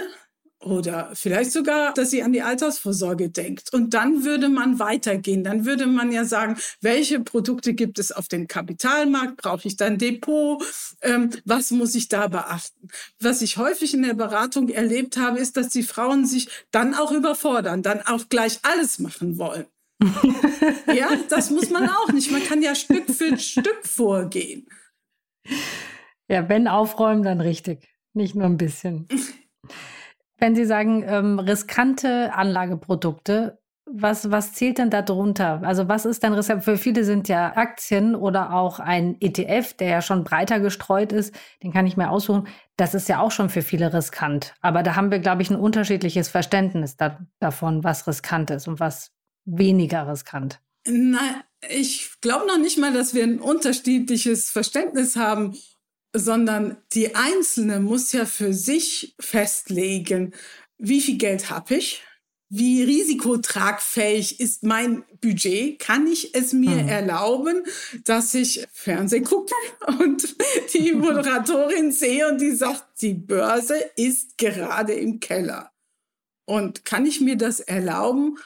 oder 0.61 1.11
vielleicht 1.15 1.53
sogar, 1.53 1.95
dass 1.95 2.11
sie 2.11 2.23
an 2.23 2.33
die 2.33 2.43
Altersvorsorge 2.43 3.31
denkt. 3.31 3.73
Und 3.73 3.95
dann 3.95 4.25
würde 4.25 4.51
man 4.51 4.79
weitergehen. 4.79 5.43
Dann 5.43 5.65
würde 5.65 5.87
man 5.87 6.13
ja 6.13 6.25
sagen, 6.25 6.57
welche 6.83 7.21
Produkte 7.21 7.73
gibt 7.73 7.99
es 7.99 8.13
auf 8.13 8.29
dem 8.29 8.47
Kapitalmarkt? 8.47 9.39
Brauche 9.39 9.67
ich 9.67 9.77
dann 9.77 9.97
Depot? 9.97 10.63
Ähm, 11.01 11.31
was 11.47 11.71
muss 11.71 11.95
ich 11.95 12.09
da 12.09 12.29
beachten? 12.29 12.89
Was 13.21 13.41
ich 13.41 13.57
häufig 13.57 13.95
in 13.95 14.03
der 14.03 14.15
Beratung 14.15 14.69
erlebt 14.69 15.17
habe, 15.17 15.39
ist, 15.39 15.57
dass 15.57 15.71
die 15.71 15.83
Frauen 15.83 16.27
sich 16.27 16.49
dann 16.71 16.95
auch 16.95 17.11
überfordern, 17.11 17.83
dann 17.83 18.03
auch 18.03 18.29
gleich 18.29 18.59
alles 18.63 18.99
machen 18.99 19.39
wollen. 19.39 19.67
ja, 20.95 21.09
das 21.29 21.51
muss 21.51 21.71
man 21.71 21.89
auch 21.89 22.13
nicht. 22.13 22.31
Man 22.31 22.45
kann 22.45 22.63
ja 22.63 22.75
Stück 22.75 23.11
für 23.11 23.39
Stück 23.39 23.81
vorgehen. 23.87 24.67
Ja, 26.29 26.49
wenn 26.49 26.69
aufräumen, 26.69 27.23
dann 27.23 27.41
richtig. 27.41 27.89
Nicht 28.13 28.35
nur 28.35 28.47
ein 28.47 28.59
bisschen. 28.59 29.09
Wenn 30.41 30.57
Sie 30.57 30.65
sagen, 30.65 31.05
ähm, 31.07 31.39
riskante 31.39 32.33
Anlageprodukte, 32.33 33.59
was, 33.93 34.31
was 34.31 34.53
zählt 34.53 34.79
denn 34.79 34.91
da 34.91 35.03
drunter? 35.03 35.61
Also 35.65 35.89
was 35.89 36.07
ist 36.07 36.23
denn 36.23 36.33
riskant? 36.33 36.65
Für 36.65 36.77
viele 36.77 37.05
sind 37.05 37.29
ja 37.29 37.57
Aktien 37.57 38.15
oder 38.15 38.55
auch 38.55 38.79
ein 38.79 39.17
ETF, 39.21 39.75
der 39.75 39.89
ja 39.89 40.03
schon 40.03 40.25
breiter 40.25 40.61
gestreut 40.61 41.13
ist, 41.13 41.35
den 41.63 41.73
kann 41.73 41.87
ich 41.87 41.97
mir 41.97 42.11
aussuchen. 42.11 42.49
Das 42.77 42.95
ist 42.95 43.09
ja 43.09 43.21
auch 43.21 43.31
schon 43.31 43.51
für 43.51 43.63
viele 43.63 43.93
riskant. 43.93 44.55
Aber 44.61 44.83
da 44.83 44.97
haben 44.97 45.11
wir, 45.11 45.19
glaube 45.19 45.43
ich, 45.43 45.51
ein 45.51 45.57
unterschiedliches 45.57 46.29
Verständnis 46.29 46.97
da, 46.97 47.19
davon, 47.41 47.85
was 47.85 48.07
riskant 48.07 48.51
ist 48.51 48.69
und 48.69 48.81
was 48.81 49.13
weniger 49.45 50.09
riskant. 50.09 50.61
Nein, 50.87 51.43
ich 51.69 52.15
glaube 52.21 52.47
noch 52.47 52.59
nicht 52.59 52.79
mal, 52.79 52.93
dass 52.93 53.13
wir 53.13 53.25
ein 53.25 53.41
unterschiedliches 53.41 54.51
Verständnis 54.51 55.17
haben 55.17 55.55
sondern 56.13 56.77
die 56.93 57.15
Einzelne 57.15 57.81
muss 57.81 58.13
ja 58.13 58.27
für 58.27 58.53
sich 58.53 59.15
festlegen, 59.21 60.35
wie 60.79 61.01
viel 61.01 61.19
Geld 61.19 61.51
habe 61.51 61.77
ich, 61.77 62.03
wie 62.53 62.83
risikotragfähig 62.83 64.41
ist 64.41 64.65
mein 64.65 65.05
Budget? 65.21 65.79
Kann 65.79 66.09
ich 66.09 66.35
es 66.35 66.53
mir 66.53 66.83
mhm. 66.83 66.89
erlauben, 66.89 67.63
dass 68.05 68.35
ich 68.35 68.67
Fernsehen 68.73 69.23
gucke 69.25 69.55
und 70.01 70.37
die 70.75 70.93
Moderatorin 70.93 71.93
sehe 71.93 72.29
und 72.29 72.41
die 72.41 72.51
sagt, 72.51 73.03
die 73.03 73.15
Börse 73.15 73.77
ist 73.95 74.37
gerade 74.37 74.95
im 74.95 75.21
Keller? 75.21 75.71
Und 76.45 76.85
kann 76.85 77.07
ich 77.07 77.21
mir 77.21 77.37
das 77.37 77.61
erlauben, 77.61 78.37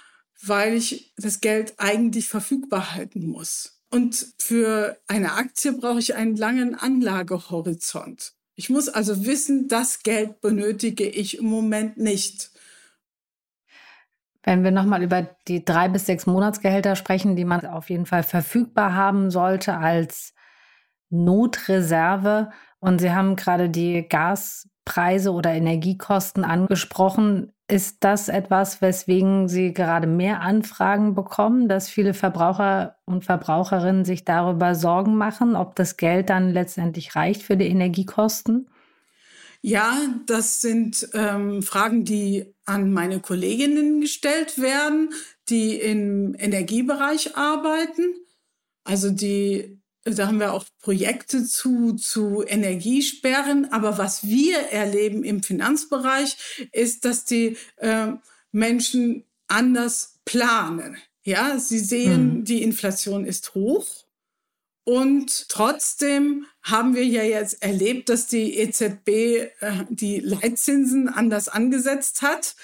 weil 0.42 0.74
ich 0.74 1.14
das 1.16 1.40
Geld 1.40 1.72
eigentlich 1.78 2.28
verfügbar 2.28 2.94
halten 2.94 3.26
muss? 3.26 3.73
Und 3.90 4.34
für 4.38 4.98
eine 5.06 5.34
Aktie 5.34 5.72
brauche 5.72 5.98
ich 6.00 6.14
einen 6.14 6.36
langen 6.36 6.74
Anlagehorizont. 6.74 8.34
Ich 8.56 8.70
muss 8.70 8.88
also 8.88 9.26
wissen, 9.26 9.68
das 9.68 10.02
Geld 10.02 10.40
benötige 10.40 11.08
ich 11.08 11.38
im 11.38 11.46
Moment 11.46 11.96
nicht. 11.96 12.50
Wenn 14.44 14.62
wir 14.62 14.70
nochmal 14.70 15.02
über 15.02 15.36
die 15.48 15.64
drei 15.64 15.88
bis 15.88 16.06
sechs 16.06 16.26
Monatsgehälter 16.26 16.96
sprechen, 16.96 17.34
die 17.34 17.46
man 17.46 17.64
auf 17.66 17.88
jeden 17.88 18.06
Fall 18.06 18.22
verfügbar 18.22 18.94
haben 18.94 19.30
sollte 19.30 19.78
als 19.78 20.34
Notreserve. 21.08 22.50
Und 22.78 23.00
Sie 23.00 23.10
haben 23.10 23.36
gerade 23.36 23.70
die 23.70 24.06
Gaspreise 24.06 25.32
oder 25.32 25.52
Energiekosten 25.52 26.44
angesprochen. 26.44 27.53
Ist 27.66 27.98
das 28.00 28.28
etwas, 28.28 28.82
weswegen 28.82 29.48
Sie 29.48 29.72
gerade 29.72 30.06
mehr 30.06 30.42
Anfragen 30.42 31.14
bekommen, 31.14 31.66
dass 31.66 31.88
viele 31.88 32.12
Verbraucher 32.12 32.96
und 33.06 33.24
Verbraucherinnen 33.24 34.04
sich 34.04 34.26
darüber 34.26 34.74
Sorgen 34.74 35.16
machen, 35.16 35.56
ob 35.56 35.74
das 35.74 35.96
Geld 35.96 36.28
dann 36.28 36.52
letztendlich 36.52 37.16
reicht 37.16 37.42
für 37.42 37.56
die 37.56 37.68
Energiekosten? 37.68 38.68
Ja, 39.62 39.96
das 40.26 40.60
sind 40.60 41.08
ähm, 41.14 41.62
Fragen, 41.62 42.04
die 42.04 42.54
an 42.66 42.92
meine 42.92 43.20
Kolleginnen 43.20 44.02
gestellt 44.02 44.60
werden, 44.60 45.08
die 45.48 45.76
im 45.76 46.34
Energiebereich 46.38 47.34
arbeiten. 47.38 48.14
Also 48.84 49.10
die 49.10 49.80
da 50.04 50.26
haben 50.26 50.38
wir 50.38 50.52
auch 50.52 50.64
Projekte 50.80 51.44
zu, 51.44 51.94
zu 51.94 52.44
Energiesperren. 52.46 53.72
Aber 53.72 53.98
was 53.98 54.24
wir 54.24 54.58
erleben 54.58 55.24
im 55.24 55.42
Finanzbereich, 55.42 56.36
ist, 56.72 57.04
dass 57.04 57.24
die 57.24 57.56
äh, 57.76 58.08
Menschen 58.52 59.24
anders 59.48 60.20
planen. 60.24 60.96
Ja, 61.22 61.58
sie 61.58 61.78
sehen, 61.78 62.38
mhm. 62.38 62.44
die 62.44 62.62
Inflation 62.62 63.24
ist 63.24 63.54
hoch 63.54 63.86
Und 64.84 65.48
trotzdem 65.48 66.46
haben 66.62 66.94
wir 66.94 67.06
ja 67.06 67.22
jetzt 67.22 67.62
erlebt, 67.62 68.10
dass 68.10 68.26
die 68.26 68.58
EZB 68.58 69.08
äh, 69.08 69.50
die 69.88 70.20
Leitzinsen 70.20 71.08
anders 71.08 71.48
angesetzt 71.48 72.20
hat. 72.20 72.56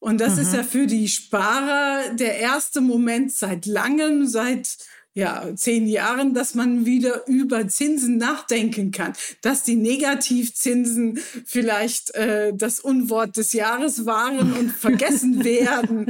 Und 0.00 0.20
das 0.20 0.34
mhm. 0.34 0.42
ist 0.42 0.54
ja 0.54 0.64
für 0.64 0.86
die 0.86 1.08
Sparer 1.08 2.14
der 2.14 2.38
erste 2.38 2.80
Moment 2.80 3.32
seit 3.32 3.66
langem, 3.66 4.26
seit 4.26 4.78
ja, 5.18 5.52
zehn 5.56 5.88
Jahren, 5.88 6.32
dass 6.32 6.54
man 6.54 6.86
wieder 6.86 7.26
über 7.26 7.66
Zinsen 7.66 8.18
nachdenken 8.18 8.92
kann, 8.92 9.14
dass 9.42 9.64
die 9.64 9.74
Negativzinsen 9.74 11.18
vielleicht 11.44 12.14
äh, 12.14 12.52
das 12.54 12.78
Unwort 12.78 13.36
des 13.36 13.52
Jahres 13.52 14.06
waren 14.06 14.52
und 14.52 14.70
vergessen 14.86 15.44
werden. 15.44 16.06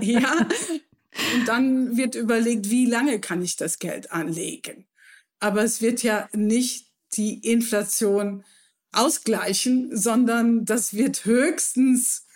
Ja, 0.00 0.46
und 1.34 1.48
dann 1.48 1.96
wird 1.96 2.14
überlegt, 2.14 2.70
wie 2.70 2.86
lange 2.86 3.18
kann 3.18 3.42
ich 3.42 3.56
das 3.56 3.80
Geld 3.80 4.12
anlegen? 4.12 4.86
Aber 5.40 5.64
es 5.64 5.82
wird 5.82 6.04
ja 6.04 6.28
nicht 6.32 6.92
die 7.14 7.40
Inflation 7.50 8.44
ausgleichen, 8.92 9.96
sondern 9.96 10.64
das 10.64 10.94
wird 10.94 11.24
höchstens 11.24 12.28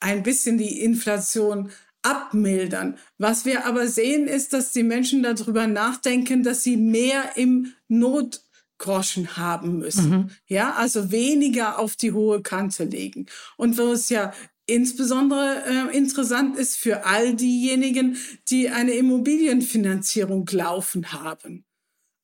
ein 0.00 0.22
bisschen 0.22 0.56
die 0.56 0.80
Inflation 0.80 1.70
abmildern. 2.08 2.96
Was 3.18 3.44
wir 3.44 3.66
aber 3.66 3.88
sehen, 3.88 4.26
ist, 4.26 4.52
dass 4.52 4.72
die 4.72 4.82
Menschen 4.82 5.22
darüber 5.22 5.66
nachdenken, 5.66 6.42
dass 6.42 6.62
sie 6.62 6.76
mehr 6.76 7.36
im 7.36 7.74
Notgroschen 7.88 9.36
haben 9.36 9.78
müssen. 9.78 10.10
Mhm. 10.10 10.30
Ja, 10.46 10.74
also 10.74 11.10
weniger 11.10 11.78
auf 11.78 11.96
die 11.96 12.12
hohe 12.12 12.42
Kante 12.42 12.84
legen. 12.84 13.26
Und 13.56 13.76
wo 13.76 13.92
es 13.92 14.08
ja 14.08 14.32
insbesondere 14.66 15.64
äh, 15.66 15.96
interessant 15.96 16.56
ist 16.56 16.76
für 16.76 17.06
all 17.06 17.34
diejenigen, 17.34 18.16
die 18.48 18.70
eine 18.70 18.92
Immobilienfinanzierung 18.92 20.48
laufen 20.52 21.12
haben. 21.12 21.64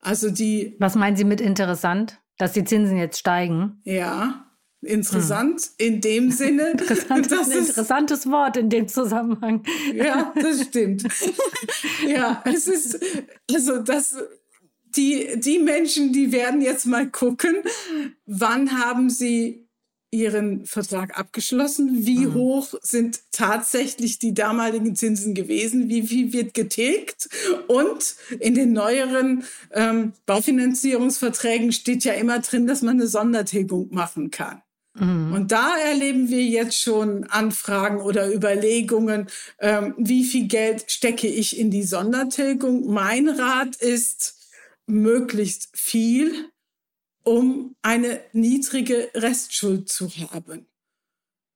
Also 0.01 0.31
die. 0.31 0.77
Was 0.79 0.95
meinen 0.95 1.17
Sie 1.17 1.25
mit 1.25 1.41
interessant? 1.41 2.21
Dass 2.37 2.53
die 2.53 2.65
Zinsen 2.65 2.97
jetzt 2.99 3.19
steigen? 3.19 3.81
Ja, 3.85 4.45
interessant 4.85 5.61
hm. 5.63 5.71
in 5.79 6.01
dem 6.01 6.31
Sinne. 6.31 6.71
Interessant 6.73 7.31
das 7.31 7.49
ist 7.49 7.53
ein 7.55 7.59
interessantes 7.67 8.31
Wort 8.31 8.57
in 8.57 8.71
dem 8.71 8.89
Zusammenhang. 8.89 9.63
Ja, 9.95 10.33
das 10.41 10.63
stimmt. 10.69 11.05
ja, 12.07 12.43
es 12.45 12.67
ist, 12.67 12.99
also 13.51 13.79
das, 13.79 14.17
die, 14.97 15.29
die 15.37 15.59
Menschen, 15.59 16.13
die 16.13 16.33
werden 16.33 16.61
jetzt 16.61 16.87
mal 16.87 17.09
gucken, 17.11 17.57
wann 18.27 18.79
haben 18.79 19.11
sie 19.11 19.65
ihren 20.15 20.65
Vertrag 20.65 21.19
abgeschlossen? 21.19 22.07
Wie 22.07 22.27
mhm. 22.27 22.35
hoch 22.35 22.75
sind 22.83 23.21
tatsächlich 23.33 24.21
die 24.21 24.33
damaligen 24.33 24.95
Zinsen 24.95 25.35
gewesen? 25.35 25.89
Wie 25.89 26.07
viel 26.07 26.33
wird 26.33 26.55
getilgt? 26.55 27.29
Und 27.67 28.15
in 28.39 28.55
den 28.55 28.73
neueren 28.73 29.45
ähm, 29.73 30.13
Baufinanzierungsverträgen 30.27 31.73
steht 31.73 32.05
ja 32.05 32.13
immer 32.13 32.39
drin, 32.39 32.67
dass 32.67 32.83
man 32.83 32.97
eine 32.97 33.09
Sondertilgung 33.09 33.89
machen 33.93 34.31
kann. 34.31 34.63
Mhm. 34.95 35.33
Und 35.33 35.53
da 35.53 35.77
erleben 35.77 36.29
wir 36.29 36.43
jetzt 36.43 36.81
schon 36.81 37.25
Anfragen 37.25 38.01
oder 38.01 38.33
Überlegungen, 38.33 39.29
ähm, 39.59 39.95
wie 39.99 40.25
viel 40.25 40.47
Geld 40.47 40.91
stecke 40.91 41.27
ich 41.27 41.59
in 41.59 41.71
die 41.71 41.83
Sondertilgung. 41.83 42.93
Mein 42.93 43.29
Rat 43.29 43.77
ist, 43.77 44.41
möglichst 44.87 45.71
viel, 45.73 46.51
um 47.23 47.75
eine 47.83 48.21
niedrige 48.33 49.11
Restschuld 49.15 49.89
zu 49.89 50.11
haben. 50.11 50.67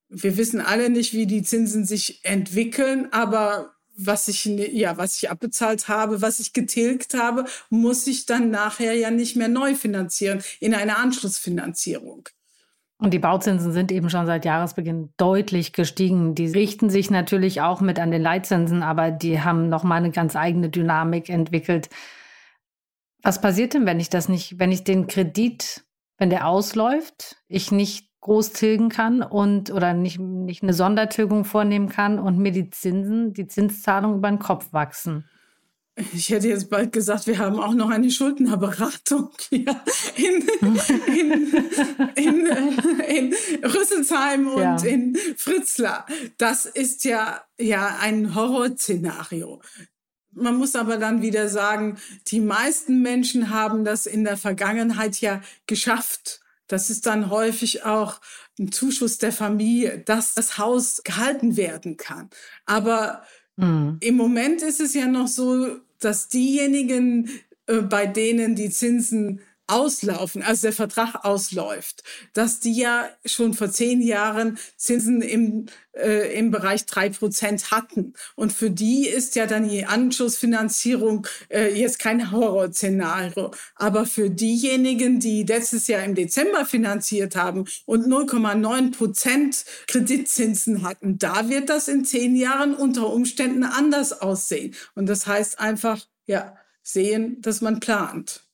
Wir 0.09 0.37
wissen 0.39 0.61
alle 0.61 0.89
nicht, 0.89 1.13
wie 1.13 1.27
die 1.27 1.43
Zinsen 1.43 1.85
sich 1.85 2.25
entwickeln, 2.25 3.13
aber 3.13 3.75
was 3.95 4.29
ich, 4.29 4.45
ja, 4.45 4.97
was 4.97 5.17
ich 5.17 5.29
abbezahlt 5.29 5.89
habe, 5.89 6.23
was 6.23 6.41
ich 6.41 6.53
getilgt 6.53 7.15
habe, 7.15 7.45
muss 7.69 8.07
ich 8.07 8.25
dann 8.25 8.51
nachher 8.51 8.95
ja 8.95 9.11
nicht 9.11 9.37
mehr 9.37 9.49
neu 9.49 9.75
finanzieren 9.75 10.43
in 10.61 10.73
einer 10.73 10.99
Anschlussfinanzierung. 10.99 12.29
Und 13.01 13.15
die 13.15 13.21
Bauzinsen 13.21 13.73
sind 13.73 13.93
eben 13.93 14.11
schon 14.11 14.27
seit 14.27 14.45
Jahresbeginn 14.45 15.13
deutlich 15.17 15.73
gestiegen. 15.73 16.35
Die 16.35 16.49
richten 16.49 16.91
sich 16.91 17.11
natürlich 17.11 17.61
auch 17.61 17.81
mit 17.81 18.01
an 18.01 18.11
den 18.11 18.23
Leitzinsen, 18.23 18.83
aber 18.83 19.13
die 19.13 19.41
haben 19.41 19.69
nochmal 19.69 19.99
eine 19.99 20.11
ganz 20.11 20.35
eigene 20.35 20.69
Dynamik 20.69 21.29
entwickelt. 21.29 21.89
Was 23.23 23.41
passiert 23.41 23.75
denn, 23.75 23.87
wenn 23.87 24.01
ich 24.01 24.11
das 24.11 24.29
nicht, 24.29 24.59
wenn 24.59 24.73
ich 24.73 24.83
den 24.83 25.07
Kredit, 25.07 25.85
wenn 26.19 26.31
der 26.31 26.49
ausläuft, 26.49 27.37
ich 27.47 27.71
nicht 27.71 28.09
groß 28.21 28.53
tilgen 28.53 28.89
kann 28.89 29.23
und 29.23 29.71
oder 29.71 29.95
nicht, 29.95 30.19
nicht 30.19 30.65
eine 30.65 30.73
Sondertilgung 30.73 31.45
vornehmen 31.45 31.89
kann 31.89 32.19
und 32.19 32.39
mir 32.39 32.51
die 32.51 32.71
Zinsen, 32.71 33.33
die 33.33 33.47
Zinszahlungen 33.47 34.19
über 34.19 34.29
den 34.29 34.41
Kopf 34.41 34.73
wachsen? 34.73 35.25
Ich 36.15 36.31
hätte 36.31 36.49
jetzt 36.49 36.71
bald 36.71 36.93
gesagt, 36.93 37.27
wir 37.27 37.39
haben 37.39 37.59
auch 37.59 37.75
noch 37.75 37.91
eine 37.91 38.11
Schuldnerberatung 38.11 39.31
hier 39.49 39.81
in, 40.17 40.49
in, 41.07 41.55
in, 42.15 42.47
in 43.09 43.35
Rüsselsheim 43.65 44.49
und 44.49 44.63
ja. 44.63 44.77
in 44.83 45.17
Fritzlar. 45.37 46.07
Das 46.37 46.67
ist 46.67 47.05
ja, 47.05 47.43
ja 47.59 47.99
ein 48.01 48.35
Horrorszenario. 48.35 49.61
Man 50.33 50.57
muss 50.57 50.77
aber 50.77 50.99
dann 50.99 51.23
wieder 51.23 51.49
sagen, 51.49 51.99
die 52.29 52.41
meisten 52.41 53.03
Menschen 53.03 53.51
haben 53.51 53.85
das 53.85 54.07
in 54.07 54.25
der 54.25 54.37
Vergangenheit 54.37 55.21
ja 55.21 55.41
geschafft. 55.67 56.41
Das 56.69 56.91
ist 56.91 57.07
dann 57.07 57.31
häufig 57.31 57.85
auch 57.85 58.21
ein 58.59 58.71
Zuschuss 58.71 59.19
der 59.19 59.33
Familie, 59.33 59.99
dass 59.99 60.35
das 60.35 60.59
Haus 60.59 61.03
gehalten 61.03 61.57
werden 61.57 61.97
kann. 61.97 62.31
Aber 62.67 63.25
mhm. 63.57 63.97
im 64.01 64.17
Moment 64.17 64.63
ist 64.63 64.81
es 64.81 64.95
ja 64.95 65.07
noch 65.07 65.29
so, 65.29 65.81
dass 66.01 66.29
diejenigen, 66.29 67.29
äh, 67.67 67.83
bei 67.83 68.07
denen 68.07 68.55
die 68.55 68.71
Zinsen 68.71 69.41
auslaufen, 69.69 70.43
also 70.43 70.63
der 70.63 70.73
Vertrag 70.73 71.25
ausläuft, 71.25 72.03
dass 72.33 72.61
die 72.61 72.77
ja 72.77 73.09
schon 73.25 73.55
vor 73.55 73.71
zehn 73.71 74.01
Jahren 74.01 74.59
Zinsen 74.77 75.23
im, 75.23 75.67
äh, 75.93 76.37
im 76.39 76.51
Bereich 76.51 76.87
drei 76.87 77.11
Prozent 77.11 77.71
hatten. 77.71 78.15
Und 78.35 78.53
für 78.53 78.71
die 78.71 79.07
ist 79.07 79.37
ja 79.37 79.47
dann 79.47 79.69
die 79.69 79.85
Anschlussfinanzierung 79.85 81.27
äh, 81.51 81.73
jetzt 81.75 81.99
kein 81.99 82.33
Horrorszenario. 82.33 83.53
Aber 83.77 84.07
für 84.07 84.31
diejenigen, 84.31 85.21
die 85.21 85.43
letztes 85.43 85.87
Jahr 85.87 86.03
im 86.03 86.15
Dezember 86.15 86.65
finanziert 86.65 87.37
haben 87.37 87.67
und 87.85 88.07
0,9 88.07 88.97
Prozent 88.97 89.65
Kreditzinsen 89.87 90.83
hatten, 90.83 91.19
da 91.19 91.49
wird 91.49 91.69
das 91.69 91.89
in 91.89 92.05
zehn 92.05 92.37
Jahren 92.37 92.75
unter 92.75 93.13
Umständen 93.13 93.65
anders 93.65 94.13
aussehen. 94.13 94.75
Und 94.95 95.07
das 95.07 95.27
heißt 95.27 95.61
einfach, 95.61 96.07
ja, 96.27 96.57
sehen, 96.83 97.41
dass 97.43 97.61
man 97.61 97.81
plant. 97.81 98.48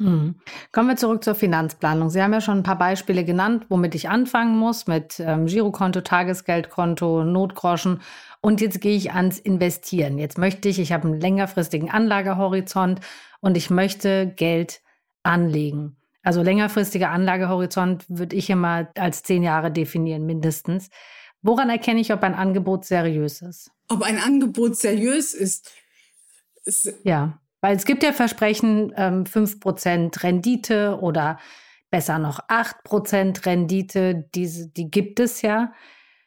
Hm. 0.00 0.36
Kommen 0.72 0.88
wir 0.88 0.96
zurück 0.96 1.22
zur 1.22 1.34
Finanzplanung. 1.34 2.08
Sie 2.08 2.22
haben 2.22 2.32
ja 2.32 2.40
schon 2.40 2.58
ein 2.58 2.62
paar 2.62 2.78
Beispiele 2.78 3.22
genannt, 3.22 3.66
womit 3.68 3.94
ich 3.94 4.08
anfangen 4.08 4.56
muss, 4.56 4.86
mit 4.86 5.20
ähm, 5.20 5.44
Girokonto, 5.44 6.00
Tagesgeldkonto, 6.00 7.22
Notgroschen. 7.22 8.00
Und 8.40 8.62
jetzt 8.62 8.80
gehe 8.80 8.96
ich 8.96 9.12
ans 9.12 9.38
Investieren. 9.38 10.18
Jetzt 10.18 10.38
möchte 10.38 10.70
ich, 10.70 10.78
ich 10.78 10.92
habe 10.92 11.06
einen 11.06 11.20
längerfristigen 11.20 11.90
Anlagehorizont 11.90 13.00
und 13.40 13.58
ich 13.58 13.68
möchte 13.68 14.26
Geld 14.34 14.80
anlegen. 15.22 15.98
Also 16.22 16.42
längerfristiger 16.42 17.10
Anlagehorizont 17.10 18.06
würde 18.08 18.36
ich 18.36 18.48
immer 18.48 18.88
als 18.96 19.22
zehn 19.22 19.42
Jahre 19.42 19.70
definieren, 19.70 20.24
mindestens. 20.24 20.88
Woran 21.42 21.68
erkenne 21.68 22.00
ich, 22.00 22.12
ob 22.12 22.22
ein 22.22 22.34
Angebot 22.34 22.86
seriös 22.86 23.42
ist? 23.42 23.70
Ob 23.88 24.02
ein 24.02 24.18
Angebot 24.18 24.76
seriös 24.76 25.34
ist? 25.34 25.70
ist 26.64 26.94
ja. 27.04 27.38
Weil 27.60 27.76
es 27.76 27.84
gibt 27.84 28.02
ja 28.02 28.12
Versprechen, 28.12 28.92
ähm, 28.96 29.24
5% 29.24 30.22
Rendite 30.22 30.98
oder 31.00 31.38
besser 31.90 32.18
noch 32.18 32.40
8% 32.48 33.44
Rendite, 33.46 34.28
diese, 34.34 34.68
die 34.68 34.90
gibt 34.90 35.20
es 35.20 35.42
ja. 35.42 35.72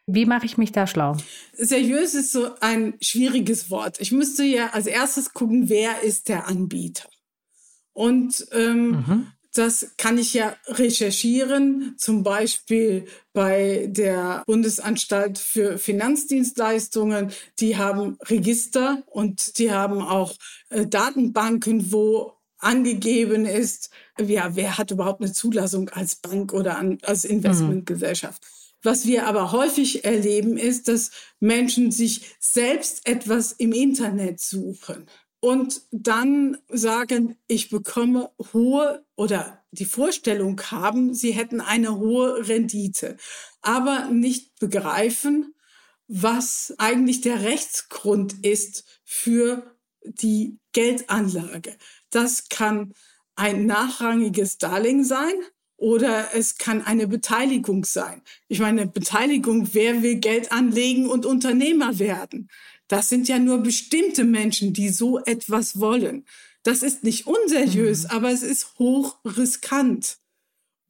Wie 0.05 0.25
mache 0.25 0.45
ich 0.45 0.57
mich 0.57 0.73
da 0.73 0.85
schlau? 0.85 1.15
Seriös 1.53 2.13
ist 2.13 2.33
so 2.33 2.51
ein 2.59 2.95
schwieriges 3.01 3.69
Wort. 3.71 4.01
Ich 4.01 4.11
müsste 4.11 4.43
ja 4.43 4.71
als 4.71 4.85
erstes 4.85 5.33
gucken, 5.33 5.69
wer 5.69 6.01
ist 6.01 6.27
der 6.27 6.47
Anbieter. 6.47 7.07
Und 7.93 8.45
ähm, 8.51 8.89
mhm. 8.89 9.27
Das 9.53 9.91
kann 9.97 10.17
ich 10.17 10.33
ja 10.33 10.55
recherchieren, 10.67 11.93
zum 11.97 12.23
Beispiel 12.23 13.05
bei 13.33 13.87
der 13.87 14.43
Bundesanstalt 14.47 15.37
für 15.37 15.77
Finanzdienstleistungen. 15.77 17.31
Die 17.59 17.77
haben 17.77 18.17
Register 18.23 19.03
und 19.05 19.59
die 19.59 19.71
haben 19.71 20.01
auch 20.01 20.33
äh, 20.69 20.87
Datenbanken, 20.87 21.91
wo 21.91 22.33
angegeben 22.57 23.45
ist, 23.45 23.91
ja, 24.19 24.55
wer 24.55 24.77
hat 24.77 24.89
überhaupt 24.89 25.21
eine 25.21 25.33
Zulassung 25.33 25.89
als 25.89 26.15
Bank 26.15 26.53
oder 26.53 26.77
an, 26.77 26.97
als 27.03 27.25
Investmentgesellschaft. 27.25 28.41
Mhm. 28.41 28.63
Was 28.85 29.05
wir 29.05 29.27
aber 29.27 29.51
häufig 29.51 30.03
erleben, 30.03 30.57
ist, 30.57 30.87
dass 30.87 31.11
Menschen 31.39 31.91
sich 31.91 32.35
selbst 32.39 33.07
etwas 33.07 33.53
im 33.53 33.71
Internet 33.71 34.41
suchen 34.41 35.05
und 35.43 35.81
dann 35.91 36.57
sagen, 36.69 37.35
ich 37.47 37.69
bekomme 37.69 38.31
hohe 38.53 39.03
oder 39.17 39.61
die 39.71 39.83
Vorstellung 39.83 40.61
haben, 40.71 41.13
sie 41.13 41.31
hätten 41.31 41.59
eine 41.59 41.97
hohe 41.97 42.47
Rendite, 42.47 43.17
aber 43.61 44.05
nicht 44.05 44.57
begreifen, 44.61 45.53
was 46.07 46.73
eigentlich 46.77 47.19
der 47.19 47.43
Rechtsgrund 47.43 48.45
ist 48.45 48.85
für 49.03 49.75
die 50.05 50.59
Geldanlage. 50.71 51.75
Das 52.09 52.47
kann 52.47 52.93
ein 53.35 53.65
nachrangiges 53.65 54.59
Darlehen 54.59 55.03
sein 55.03 55.33
oder 55.75 56.33
es 56.33 56.57
kann 56.57 56.81
eine 56.85 57.05
Beteiligung 57.05 57.83
sein. 57.83 58.21
Ich 58.47 58.59
meine, 58.59 58.87
Beteiligung, 58.87 59.73
wer 59.73 60.03
will 60.03 60.21
Geld 60.21 60.53
anlegen 60.53 61.09
und 61.09 61.25
Unternehmer 61.25 61.99
werden? 61.99 62.47
Das 62.93 63.09
sind 63.09 63.27
ja 63.27 63.39
nur 63.39 63.57
bestimmte 63.57 64.23
Menschen, 64.23 64.71
die 64.71 64.89
so 64.89 65.17
etwas 65.17 65.79
wollen. 65.79 66.25
Das 66.61 66.83
ist 66.83 67.03
nicht 67.03 67.25
unseriös, 67.25 68.03
mhm. 68.03 68.09
aber 68.11 68.29
es 68.29 68.43
ist 68.43 68.77
hoch 68.77 69.17
riskant. 69.25 70.19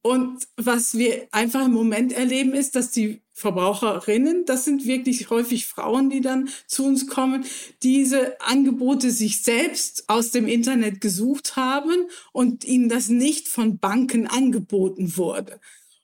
Und 0.02 0.46
was 0.58 0.98
wir 0.98 1.28
einfach 1.30 1.64
im 1.64 1.72
Moment 1.72 2.12
erleben, 2.12 2.52
ist, 2.52 2.76
dass 2.76 2.90
die 2.90 3.22
Verbraucherinnen, 3.32 4.44
das 4.44 4.66
sind 4.66 4.84
wirklich 4.84 5.30
häufig 5.30 5.64
Frauen, 5.64 6.10
die 6.10 6.20
dann 6.20 6.50
zu 6.66 6.84
uns 6.84 7.06
kommen, 7.06 7.46
diese 7.82 8.38
Angebote 8.42 9.10
sich 9.10 9.40
selbst 9.40 10.06
aus 10.10 10.30
dem 10.30 10.46
Internet 10.46 11.00
gesucht 11.00 11.56
haben 11.56 11.94
und 12.32 12.66
ihnen 12.66 12.90
das 12.90 13.08
nicht 13.08 13.48
von 13.48 13.78
Banken 13.78 14.26
angeboten 14.26 15.16
wurde. 15.16 15.58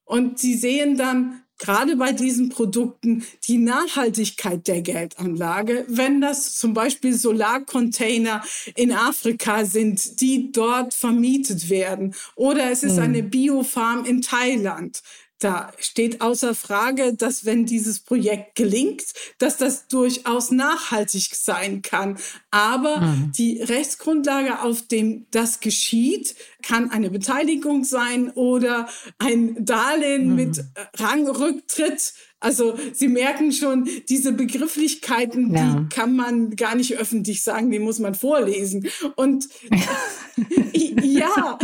Und 0.07 0.39
sie 0.39 0.55
sehen 0.55 0.97
dann 0.97 1.43
gerade 1.61 1.97
bei 1.97 2.13
diesen 2.13 2.49
Produkten 2.49 3.25
die 3.47 3.59
Nachhaltigkeit 3.59 4.67
der 4.67 4.83
Geldanlage, 4.83 5.85
wenn 5.89 6.21
das 6.21 6.57
zum 6.57 6.75
Beispiel 6.75 7.15
Solarcontainer 7.15 8.43
in 8.75 8.93
Afrika 8.93 9.65
sind, 9.65 10.21
die 10.21 10.51
dort 10.51 10.95
vermietet 10.95 11.71
werden, 11.71 12.15
oder 12.35 12.71
es 12.71 12.83
ist 12.83 12.97
hm. 12.97 13.05
eine 13.05 13.23
Biofarm 13.23 14.05
in 14.05 14.23
Thailand, 14.23 15.03
da 15.41 15.73
steht 15.79 16.21
außer 16.21 16.55
Frage, 16.55 17.15
dass 17.15 17.45
wenn 17.45 17.67
dieses 17.67 17.99
Projekt 17.99 18.55
gelingt, 18.57 19.03
dass 19.39 19.57
das 19.57 19.89
durchaus 19.89 20.51
nachhaltig 20.51 21.35
sein 21.35 21.83
kann. 21.83 22.19
Aber 22.51 23.01
mhm. 23.01 23.33
die 23.37 23.63
Rechtsgrundlage, 23.63 24.63
auf 24.63 24.83
dem 24.83 25.27
das 25.31 25.61
geschieht, 25.61 26.37
kann 26.63 26.91
eine 26.91 27.11
Beteiligung 27.11 27.85
sein 27.85 28.31
oder 28.31 28.89
ein 29.19 29.65
Darlehen 29.65 30.31
mhm. 30.31 30.35
mit 30.37 30.65
Rangrücktritt 30.99 32.13
also 32.43 32.75
Sie 32.95 33.09
merken 33.09 33.53
schon, 33.53 33.87
diese 34.09 34.33
Begrifflichkeiten, 34.33 35.55
ja. 35.55 35.75
die 35.75 35.95
kann 35.95 36.17
man 36.17 36.57
gar 36.57 36.75
nicht 36.75 36.97
öffentlich 36.97 37.43
sagen, 37.43 37.71
die 37.71 37.79
muss 37.79 37.99
man 37.99 38.15
vorlesen. 38.15 38.89
Und 39.15 39.49
ja. 41.03 41.59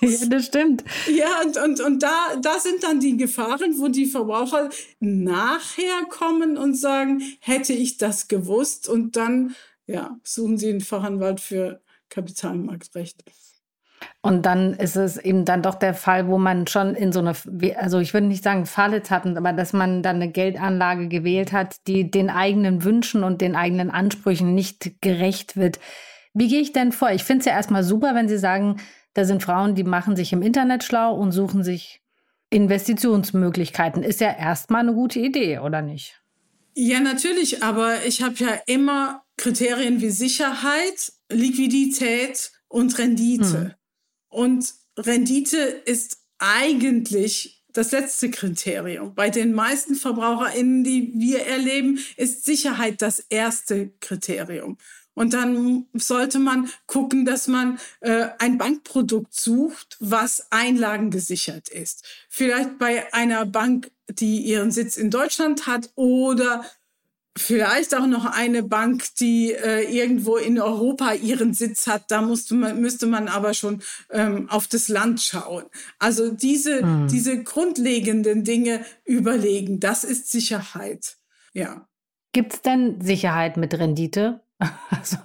ja, 0.00 0.26
das 0.28 0.46
stimmt. 0.46 0.84
Ja, 1.08 1.42
und, 1.44 1.56
und, 1.56 1.80
und 1.80 2.02
da, 2.02 2.36
da 2.40 2.58
sind 2.58 2.82
dann 2.82 3.00
die 3.00 3.16
Gefahren, 3.16 3.78
wo 3.78 3.88
die 3.88 4.06
Verbraucher 4.06 4.70
nachher 5.00 6.04
kommen 6.08 6.56
und 6.56 6.74
sagen, 6.74 7.22
hätte 7.40 7.72
ich 7.72 7.98
das 7.98 8.28
gewusst? 8.28 8.88
Und 8.88 9.16
dann 9.16 9.54
ja, 9.86 10.18
suchen 10.22 10.58
sie 10.58 10.70
einen 10.70 10.80
Fachanwalt 10.80 11.40
für 11.40 11.80
Kapitalmarktrecht. 12.08 13.24
Und 14.20 14.44
dann 14.44 14.74
ist 14.74 14.96
es 14.96 15.16
eben 15.16 15.44
dann 15.44 15.62
doch 15.62 15.76
der 15.76 15.94
Fall, 15.94 16.26
wo 16.26 16.36
man 16.36 16.66
schon 16.66 16.94
in 16.94 17.12
so 17.12 17.20
eine, 17.20 17.32
also 17.76 17.98
ich 17.98 18.12
würde 18.12 18.26
nicht 18.26 18.42
sagen 18.44 18.66
Falle 18.66 19.02
tappen, 19.02 19.36
aber 19.36 19.52
dass 19.52 19.72
man 19.72 20.02
dann 20.02 20.16
eine 20.16 20.30
Geldanlage 20.30 21.08
gewählt 21.08 21.52
hat, 21.52 21.86
die 21.86 22.10
den 22.10 22.28
eigenen 22.28 22.84
Wünschen 22.84 23.24
und 23.24 23.40
den 23.40 23.56
eigenen 23.56 23.90
Ansprüchen 23.90 24.54
nicht 24.54 25.00
gerecht 25.00 25.56
wird. 25.56 25.78
Wie 26.38 26.48
gehe 26.48 26.60
ich 26.60 26.72
denn 26.72 26.92
vor? 26.92 27.10
Ich 27.12 27.24
finde 27.24 27.40
es 27.40 27.46
ja 27.46 27.52
erstmal 27.52 27.82
super, 27.82 28.14
wenn 28.14 28.28
Sie 28.28 28.36
sagen, 28.36 28.76
da 29.14 29.24
sind 29.24 29.42
Frauen, 29.42 29.74
die 29.74 29.84
machen 29.84 30.16
sich 30.16 30.34
im 30.34 30.42
Internet 30.42 30.84
schlau 30.84 31.14
und 31.14 31.32
suchen 31.32 31.64
sich 31.64 32.02
Investitionsmöglichkeiten. 32.50 34.02
Ist 34.02 34.20
ja 34.20 34.36
erstmal 34.36 34.82
eine 34.82 34.92
gute 34.92 35.18
Idee, 35.18 35.60
oder 35.60 35.80
nicht? 35.80 36.20
Ja, 36.74 37.00
natürlich, 37.00 37.62
aber 37.62 38.04
ich 38.04 38.22
habe 38.22 38.34
ja 38.36 38.60
immer 38.66 39.22
Kriterien 39.38 40.02
wie 40.02 40.10
Sicherheit, 40.10 41.14
Liquidität 41.32 42.52
und 42.68 42.98
Rendite. 42.98 43.58
Hm. 43.58 43.74
Und 44.28 44.74
Rendite 44.98 45.56
ist 45.56 46.18
eigentlich 46.38 47.64
das 47.72 47.92
letzte 47.92 48.30
Kriterium. 48.30 49.14
Bei 49.14 49.30
den 49.30 49.54
meisten 49.54 49.94
VerbraucherInnen, 49.94 50.84
die 50.84 51.14
wir 51.16 51.46
erleben, 51.46 51.98
ist 52.18 52.44
Sicherheit 52.44 53.00
das 53.00 53.20
erste 53.20 53.88
Kriterium. 54.00 54.76
Und 55.16 55.32
dann 55.32 55.86
sollte 55.94 56.38
man 56.38 56.68
gucken, 56.86 57.24
dass 57.24 57.48
man 57.48 57.78
äh, 58.00 58.28
ein 58.38 58.58
Bankprodukt 58.58 59.34
sucht, 59.34 59.96
was 59.98 60.52
einlagengesichert 60.52 61.68
ist. 61.68 62.04
Vielleicht 62.28 62.78
bei 62.78 63.12
einer 63.14 63.46
Bank, 63.46 63.90
die 64.08 64.42
ihren 64.42 64.70
Sitz 64.70 64.96
in 64.96 65.10
Deutschland 65.10 65.66
hat 65.66 65.90
oder 65.96 66.64
Vielleicht 67.38 67.94
auch 67.94 68.06
noch 68.06 68.24
eine 68.24 68.62
Bank, 68.62 69.14
die 69.20 69.52
äh, 69.52 69.82
irgendwo 69.94 70.38
in 70.38 70.58
Europa 70.58 71.12
ihren 71.12 71.52
Sitz 71.52 71.86
hat. 71.86 72.04
Da 72.10 72.22
musste 72.22 72.54
man, 72.54 72.80
müsste 72.80 73.06
man 73.06 73.28
aber 73.28 73.52
schon 73.52 73.82
ähm, 74.10 74.48
auf 74.48 74.68
das 74.68 74.88
Land 74.88 75.20
schauen. 75.20 75.64
Also 75.98 76.30
diese, 76.30 76.80
hm. 76.80 77.08
diese 77.08 77.42
grundlegenden 77.42 78.42
Dinge 78.42 78.86
überlegen, 79.04 79.80
das 79.80 80.02
ist 80.02 80.30
Sicherheit. 80.30 81.18
Ja. 81.52 81.86
Gibt 82.32 82.54
es 82.54 82.62
denn 82.62 83.02
Sicherheit 83.02 83.58
mit 83.58 83.74
Rendite? 83.74 84.40
Also, 84.90 85.18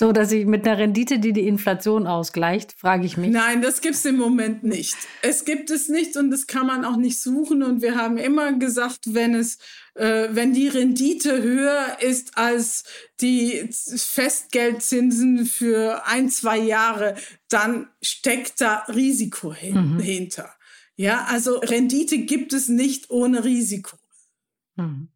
so, 0.00 0.12
dass 0.12 0.32
ich 0.32 0.46
mit 0.46 0.66
einer 0.66 0.78
Rendite, 0.78 1.18
die 1.18 1.34
die 1.34 1.46
Inflation 1.46 2.06
ausgleicht, 2.06 2.72
frage 2.72 3.04
ich 3.04 3.18
mich. 3.18 3.30
Nein, 3.30 3.60
das 3.60 3.82
gibt 3.82 3.96
es 3.96 4.04
im 4.06 4.16
Moment 4.16 4.64
nicht. 4.64 4.96
Es 5.20 5.44
gibt 5.44 5.70
es 5.70 5.90
nicht 5.90 6.16
und 6.16 6.30
das 6.30 6.46
kann 6.46 6.66
man 6.66 6.86
auch 6.86 6.96
nicht 6.96 7.20
suchen. 7.20 7.62
Und 7.62 7.82
wir 7.82 7.96
haben 7.96 8.16
immer 8.16 8.54
gesagt, 8.54 9.00
wenn 9.14 9.34
es, 9.34 9.58
äh, 9.94 10.28
wenn 10.30 10.54
die 10.54 10.68
Rendite 10.68 11.42
höher 11.42 11.98
ist 12.00 12.38
als 12.38 12.84
die 13.20 13.68
Festgeldzinsen 13.70 15.44
für 15.44 16.06
ein, 16.06 16.30
zwei 16.30 16.56
Jahre, 16.56 17.16
dann 17.50 17.90
steckt 18.00 18.62
da 18.62 18.84
Risiko 18.88 19.52
hin, 19.52 19.96
mhm. 19.96 20.00
hinter. 20.00 20.50
Ja, 20.96 21.26
also 21.28 21.58
Rendite 21.58 22.20
gibt 22.20 22.54
es 22.54 22.68
nicht 22.68 23.10
ohne 23.10 23.44
Risiko. 23.44 23.98
Mhm. 24.76 25.08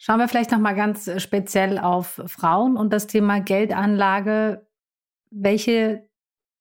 Schauen 0.00 0.20
wir 0.20 0.28
vielleicht 0.28 0.52
noch 0.52 0.60
mal 0.60 0.76
ganz 0.76 1.08
äh, 1.08 1.18
speziell 1.18 1.78
auf 1.78 2.22
Frauen 2.26 2.76
und 2.76 2.92
das 2.92 3.08
Thema 3.08 3.40
Geldanlage. 3.40 4.66
Welche 5.30 6.08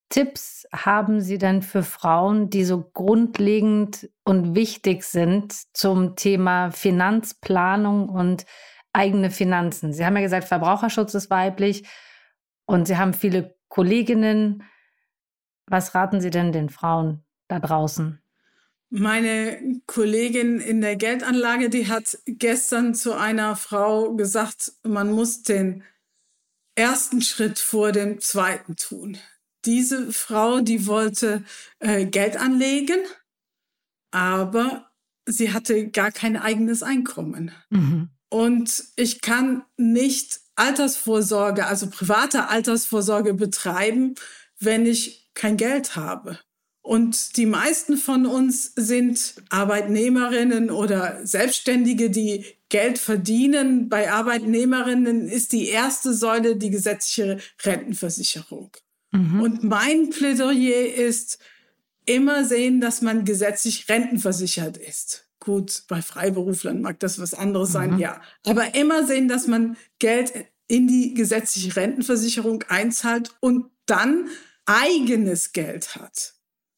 Tipps 0.09 0.67
haben 0.73 1.21
Sie 1.21 1.37
denn 1.37 1.61
für 1.61 1.83
Frauen, 1.83 2.49
die 2.49 2.63
so 2.63 2.81
grundlegend 2.81 4.09
und 4.23 4.55
wichtig 4.55 5.03
sind 5.03 5.53
zum 5.75 6.15
Thema 6.15 6.71
Finanzplanung 6.71 8.09
und 8.09 8.45
eigene 8.91 9.29
Finanzen? 9.29 9.93
Sie 9.93 10.03
haben 10.03 10.15
ja 10.15 10.23
gesagt, 10.23 10.45
Verbraucherschutz 10.45 11.13
ist 11.13 11.29
weiblich 11.29 11.87
und 12.65 12.87
Sie 12.87 12.97
haben 12.97 13.13
viele 13.13 13.55
Kolleginnen. 13.69 14.63
Was 15.67 15.93
raten 15.93 16.21
Sie 16.21 16.31
denn 16.31 16.51
den 16.51 16.69
Frauen 16.69 17.23
da 17.47 17.59
draußen? 17.59 18.19
Meine 18.89 19.81
Kollegin 19.85 20.59
in 20.59 20.79
der 20.81 20.95
Geldanlage, 20.95 21.69
die 21.69 21.87
hat 21.87 22.17
gestern 22.25 22.95
zu 22.95 23.13
einer 23.13 23.55
Frau 23.55 24.15
gesagt, 24.15 24.73
man 24.83 25.11
muss 25.11 25.43
den 25.43 25.83
ersten 26.75 27.21
Schritt 27.21 27.59
vor 27.59 27.91
dem 27.91 28.21
zweiten 28.21 28.75
tun. 28.75 29.17
Diese 29.65 30.13
Frau, 30.13 30.61
die 30.61 30.87
wollte 30.87 31.43
äh, 31.79 32.05
Geld 32.05 32.37
anlegen, 32.37 32.99
aber 34.11 34.89
sie 35.25 35.51
hatte 35.51 35.89
gar 35.89 36.11
kein 36.11 36.37
eigenes 36.37 36.83
Einkommen. 36.83 37.51
Mhm. 37.69 38.09
Und 38.29 38.85
ich 38.95 39.21
kann 39.21 39.63
nicht 39.75 40.39
Altersvorsorge, 40.55 41.65
also 41.65 41.89
private 41.89 42.47
Altersvorsorge 42.47 43.33
betreiben, 43.33 44.15
wenn 44.59 44.85
ich 44.85 45.29
kein 45.33 45.57
Geld 45.57 45.95
habe. 45.95 46.39
Und 46.87 47.35
die 47.35 47.45
meisten 47.45 47.97
von 47.97 48.25
uns 48.25 48.71
sind 48.77 49.35
Arbeitnehmerinnen 49.49 50.71
oder 50.71 51.19
Selbstständige, 51.25 52.09
die 52.09 52.45
Geld 52.69 52.97
verdienen. 52.97 53.89
Bei 53.89 54.09
Arbeitnehmerinnen 54.09 55.27
ist 55.27 55.51
die 55.51 55.67
erste 55.67 56.13
Säule 56.13 56.55
die 56.55 56.69
gesetzliche 56.69 57.39
Rentenversicherung. 57.61 58.71
Mhm. 59.11 59.41
Und 59.41 59.63
mein 59.65 60.11
Plädoyer 60.11 60.95
ist, 60.95 61.39
immer 62.05 62.45
sehen, 62.45 62.79
dass 62.79 63.01
man 63.01 63.25
gesetzlich 63.25 63.89
rentenversichert 63.89 64.77
ist. 64.77 65.27
Gut, 65.41 65.83
bei 65.89 66.01
Freiberuflern 66.01 66.79
mag 66.79 67.01
das 67.01 67.19
was 67.19 67.33
anderes 67.33 67.67
mhm. 67.67 67.73
sein, 67.73 67.99
ja. 67.99 68.21
Aber 68.45 68.75
immer 68.75 69.05
sehen, 69.05 69.27
dass 69.27 69.45
man 69.45 69.75
Geld 69.99 70.31
in 70.69 70.87
die 70.87 71.13
gesetzliche 71.13 71.75
Rentenversicherung 71.75 72.63
einzahlt 72.69 73.35
und 73.41 73.65
dann 73.87 74.29
eigenes 74.65 75.51
Geld 75.51 75.97
hat 75.97 76.36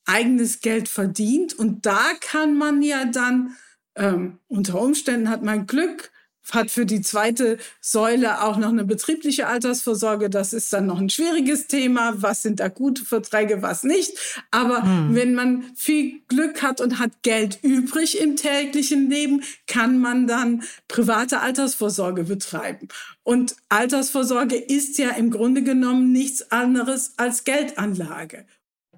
eigenes 0.09 0.61
Geld 0.61 0.89
verdient. 0.89 1.53
Und 1.53 1.85
da 1.85 2.03
kann 2.19 2.57
man 2.57 2.81
ja 2.81 3.05
dann, 3.05 3.55
ähm, 3.95 4.39
unter 4.47 4.81
Umständen 4.81 5.29
hat 5.29 5.43
man 5.43 5.67
Glück, 5.67 6.11
hat 6.51 6.71
für 6.71 6.85
die 6.85 7.01
zweite 7.01 7.57
Säule 7.79 8.41
auch 8.41 8.57
noch 8.57 8.69
eine 8.69 8.83
betriebliche 8.83 9.45
Altersvorsorge. 9.45 10.31
Das 10.31 10.51
ist 10.51 10.73
dann 10.73 10.87
noch 10.87 10.99
ein 10.99 11.09
schwieriges 11.09 11.67
Thema. 11.67 12.13
Was 12.17 12.41
sind 12.41 12.59
da 12.59 12.69
gute 12.69 13.05
Verträge, 13.05 13.61
was 13.61 13.83
nicht? 13.83 14.17
Aber 14.51 14.83
hm. 14.83 15.13
wenn 15.13 15.35
man 15.35 15.63
viel 15.75 16.21
Glück 16.27 16.63
hat 16.63 16.81
und 16.81 16.97
hat 16.97 17.21
Geld 17.21 17.59
übrig 17.61 18.19
im 18.19 18.35
täglichen 18.35 19.09
Leben, 19.09 19.43
kann 19.67 19.99
man 19.99 20.25
dann 20.25 20.63
private 20.87 21.41
Altersvorsorge 21.41 22.23
betreiben. 22.23 22.87
Und 23.23 23.55
Altersvorsorge 23.69 24.55
ist 24.55 24.97
ja 24.97 25.11
im 25.11 25.29
Grunde 25.29 25.61
genommen 25.61 26.11
nichts 26.11 26.51
anderes 26.51 27.13
als 27.17 27.43
Geldanlage. 27.43 28.45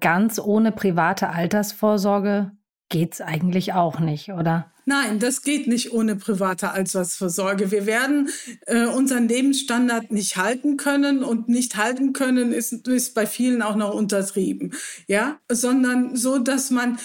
Ganz 0.02 0.38
ohne 0.38 0.72
private 0.72 1.30
Altersvorsorge 1.30 2.50
geht's 2.90 3.20
eigentlich 3.20 3.72
auch 3.72 4.00
nicht, 4.00 4.30
oder? 4.30 4.70
Nein, 4.84 5.20
das 5.20 5.42
geht 5.42 5.68
nicht 5.68 5.92
ohne 5.92 6.16
private 6.16 6.72
Altersvorsorge. 6.72 7.70
Wir 7.70 7.86
werden 7.86 8.28
äh, 8.66 8.86
unseren 8.86 9.28
Lebensstandard 9.28 10.10
nicht 10.10 10.36
halten 10.36 10.76
können 10.76 11.22
und 11.22 11.48
nicht 11.48 11.76
halten 11.76 12.12
können 12.12 12.52
ist, 12.52 12.86
ist 12.88 13.14
bei 13.14 13.26
vielen 13.26 13.62
auch 13.62 13.76
noch 13.76 13.94
untertrieben, 13.94 14.74
ja, 15.06 15.38
sondern 15.48 16.16
so, 16.16 16.38
dass 16.38 16.70
man 16.70 16.98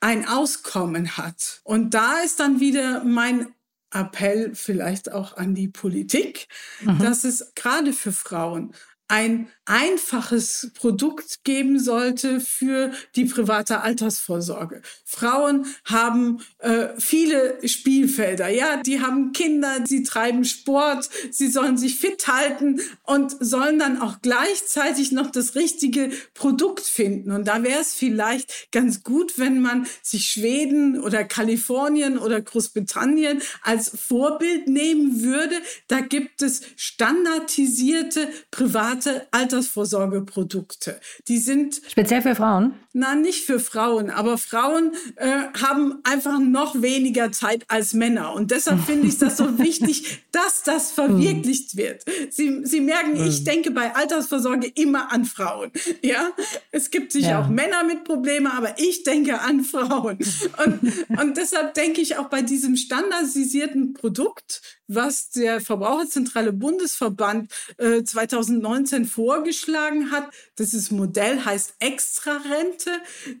ein 0.00 0.26
Auskommen 0.26 1.16
hat. 1.18 1.60
Und 1.64 1.92
da 1.92 2.20
ist 2.24 2.40
dann 2.40 2.60
wieder 2.60 3.04
mein 3.04 3.48
Appell 3.92 4.54
vielleicht 4.54 5.12
auch 5.12 5.36
an 5.36 5.54
die 5.54 5.68
Politik, 5.68 6.48
mhm. 6.80 6.98
dass 6.98 7.24
es 7.24 7.52
gerade 7.54 7.92
für 7.92 8.12
Frauen 8.12 8.72
ein 9.08 9.48
einfaches 9.64 10.70
Produkt 10.74 11.44
geben 11.44 11.78
sollte 11.78 12.40
für 12.40 12.92
die 13.16 13.24
private 13.24 13.80
Altersvorsorge. 13.80 14.82
Frauen 15.04 15.66
haben 15.84 16.40
äh, 16.58 16.88
viele 16.98 17.58
Spielfelder, 17.66 18.48
ja, 18.48 18.82
die 18.82 19.00
haben 19.00 19.32
Kinder, 19.32 19.84
sie 19.84 20.02
treiben 20.02 20.44
Sport, 20.44 21.08
sie 21.30 21.48
sollen 21.48 21.76
sich 21.76 21.98
fit 21.98 22.26
halten 22.26 22.80
und 23.04 23.36
sollen 23.40 23.78
dann 23.78 24.00
auch 24.00 24.20
gleichzeitig 24.20 25.12
noch 25.12 25.30
das 25.30 25.54
richtige 25.54 26.10
Produkt 26.34 26.80
finden. 26.84 27.30
Und 27.30 27.46
da 27.48 27.62
wäre 27.62 27.80
es 27.80 27.94
vielleicht 27.94 28.72
ganz 28.72 29.02
gut, 29.02 29.38
wenn 29.38 29.60
man 29.60 29.86
sich 30.02 30.26
Schweden 30.26 31.00
oder 31.00 31.24
Kalifornien 31.24 32.18
oder 32.18 32.40
Großbritannien 32.40 33.42
als 33.62 33.90
Vorbild 33.94 34.68
nehmen 34.68 35.22
würde. 35.22 35.56
Da 35.88 36.00
gibt 36.00 36.42
es 36.42 36.62
standardisierte 36.76 38.28
private 38.50 38.72
private 38.72 39.26
Altersvorsorgeprodukte. 39.52 41.00
Die 41.28 41.38
sind 41.38 41.80
speziell 41.88 42.22
für 42.22 42.34
Frauen? 42.34 42.74
Na, 42.94 43.14
nicht 43.14 43.44
für 43.44 43.58
Frauen, 43.60 44.10
aber 44.10 44.38
Frauen 44.38 44.92
äh, 45.16 45.26
haben 45.60 46.00
einfach 46.04 46.38
noch 46.38 46.80
weniger 46.80 47.32
Zeit 47.32 47.64
als 47.68 47.94
Männer 47.94 48.34
und 48.34 48.50
deshalb 48.50 48.80
finde 48.86 49.08
ich 49.08 49.18
das 49.18 49.36
so 49.36 49.58
wichtig, 49.58 50.24
dass 50.32 50.62
das 50.62 50.90
verwirklicht 50.92 51.76
wird. 51.76 52.04
Sie, 52.30 52.60
Sie 52.64 52.80
merken, 52.80 53.16
ich 53.26 53.38
hm. 53.38 53.44
denke 53.44 53.70
bei 53.70 53.94
Altersvorsorge 53.94 54.70
immer 54.74 55.12
an 55.12 55.24
Frauen. 55.24 55.70
Ja, 56.02 56.30
es 56.70 56.90
gibt 56.90 57.12
sicher 57.12 57.30
ja. 57.30 57.42
auch 57.42 57.48
Männer 57.48 57.84
mit 57.84 58.04
Problemen, 58.04 58.46
aber 58.46 58.78
ich 58.78 59.04
denke 59.04 59.40
an 59.40 59.64
Frauen 59.64 60.18
und, 60.64 61.20
und 61.20 61.36
deshalb 61.36 61.74
denke 61.74 62.00
ich 62.00 62.16
auch 62.16 62.28
bei 62.28 62.42
diesem 62.42 62.76
standardisierten 62.76 63.94
Produkt 63.94 64.62
was 64.94 65.30
der 65.30 65.60
Verbraucherzentrale 65.60 66.52
Bundesverband 66.52 67.50
äh, 67.78 68.02
2019 68.02 69.06
vorgeschlagen 69.06 69.41
hat. 70.10 70.32
Das 70.56 70.90
Modell 70.90 71.44
heißt 71.44 71.74
Extrarente. 71.78 72.90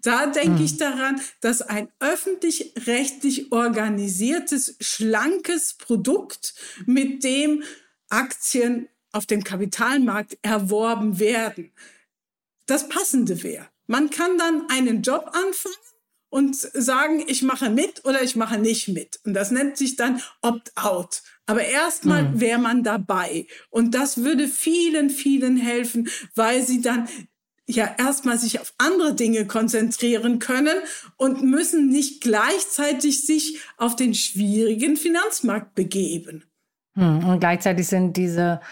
Da 0.02 0.26
denke 0.26 0.60
mhm. 0.60 0.64
ich 0.64 0.76
daran, 0.76 1.20
dass 1.40 1.62
ein 1.62 1.88
öffentlich-rechtlich 2.00 3.52
organisiertes, 3.52 4.76
schlankes 4.80 5.74
Produkt, 5.74 6.54
mit 6.86 7.24
dem 7.24 7.62
Aktien 8.08 8.88
auf 9.12 9.26
dem 9.26 9.44
Kapitalmarkt 9.44 10.38
erworben 10.42 11.18
werden, 11.18 11.72
das 12.66 12.88
passende 12.88 13.42
wäre. 13.42 13.68
Man 13.86 14.10
kann 14.10 14.38
dann 14.38 14.68
einen 14.70 15.02
Job 15.02 15.30
anfangen 15.32 15.91
und 16.32 16.56
sagen, 16.56 17.22
ich 17.26 17.42
mache 17.42 17.68
mit 17.68 18.06
oder 18.06 18.22
ich 18.22 18.36
mache 18.36 18.58
nicht 18.58 18.88
mit. 18.88 19.20
Und 19.26 19.34
das 19.34 19.50
nennt 19.50 19.76
sich 19.76 19.96
dann 19.96 20.22
Opt-out. 20.40 21.20
Aber 21.44 21.62
erstmal 21.62 22.22
mhm. 22.22 22.40
wäre 22.40 22.58
man 22.58 22.82
dabei. 22.82 23.46
Und 23.68 23.94
das 23.94 24.24
würde 24.24 24.48
vielen, 24.48 25.10
vielen 25.10 25.58
helfen, 25.58 26.08
weil 26.34 26.62
sie 26.62 26.80
dann 26.80 27.06
ja 27.66 27.94
erstmal 27.98 28.38
sich 28.38 28.60
auf 28.60 28.72
andere 28.78 29.14
Dinge 29.14 29.46
konzentrieren 29.46 30.38
können 30.38 30.76
und 31.18 31.42
müssen 31.42 31.90
nicht 31.90 32.22
gleichzeitig 32.22 33.26
sich 33.26 33.60
auf 33.76 33.94
den 33.94 34.14
schwierigen 34.14 34.96
Finanzmarkt 34.96 35.74
begeben. 35.74 36.44
Hm, 36.94 37.28
und 37.28 37.40
gleichzeitig 37.40 37.86
sind 37.86 38.16
diese 38.16 38.62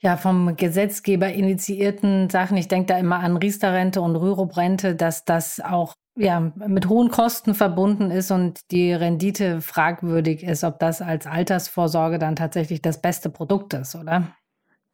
ja, 0.00 0.16
vom 0.16 0.56
Gesetzgeber 0.56 1.32
initiierten 1.32 2.28
Sachen, 2.28 2.56
ich 2.56 2.66
denke 2.66 2.86
da 2.86 2.98
immer 2.98 3.20
an 3.20 3.36
Riester-Rente 3.36 4.00
und 4.00 4.16
Rürup-Rente, 4.16 4.96
dass 4.96 5.24
das 5.24 5.60
auch 5.60 5.94
ja, 6.16 6.40
mit 6.40 6.88
hohen 6.88 7.10
Kosten 7.10 7.54
verbunden 7.54 8.10
ist 8.10 8.30
und 8.30 8.70
die 8.70 8.92
Rendite 8.92 9.60
fragwürdig 9.60 10.42
ist, 10.42 10.64
ob 10.64 10.78
das 10.78 11.00
als 11.00 11.26
Altersvorsorge 11.26 12.18
dann 12.18 12.36
tatsächlich 12.36 12.82
das 12.82 13.00
beste 13.00 13.30
Produkt 13.30 13.74
ist, 13.74 13.94
oder? 13.94 14.34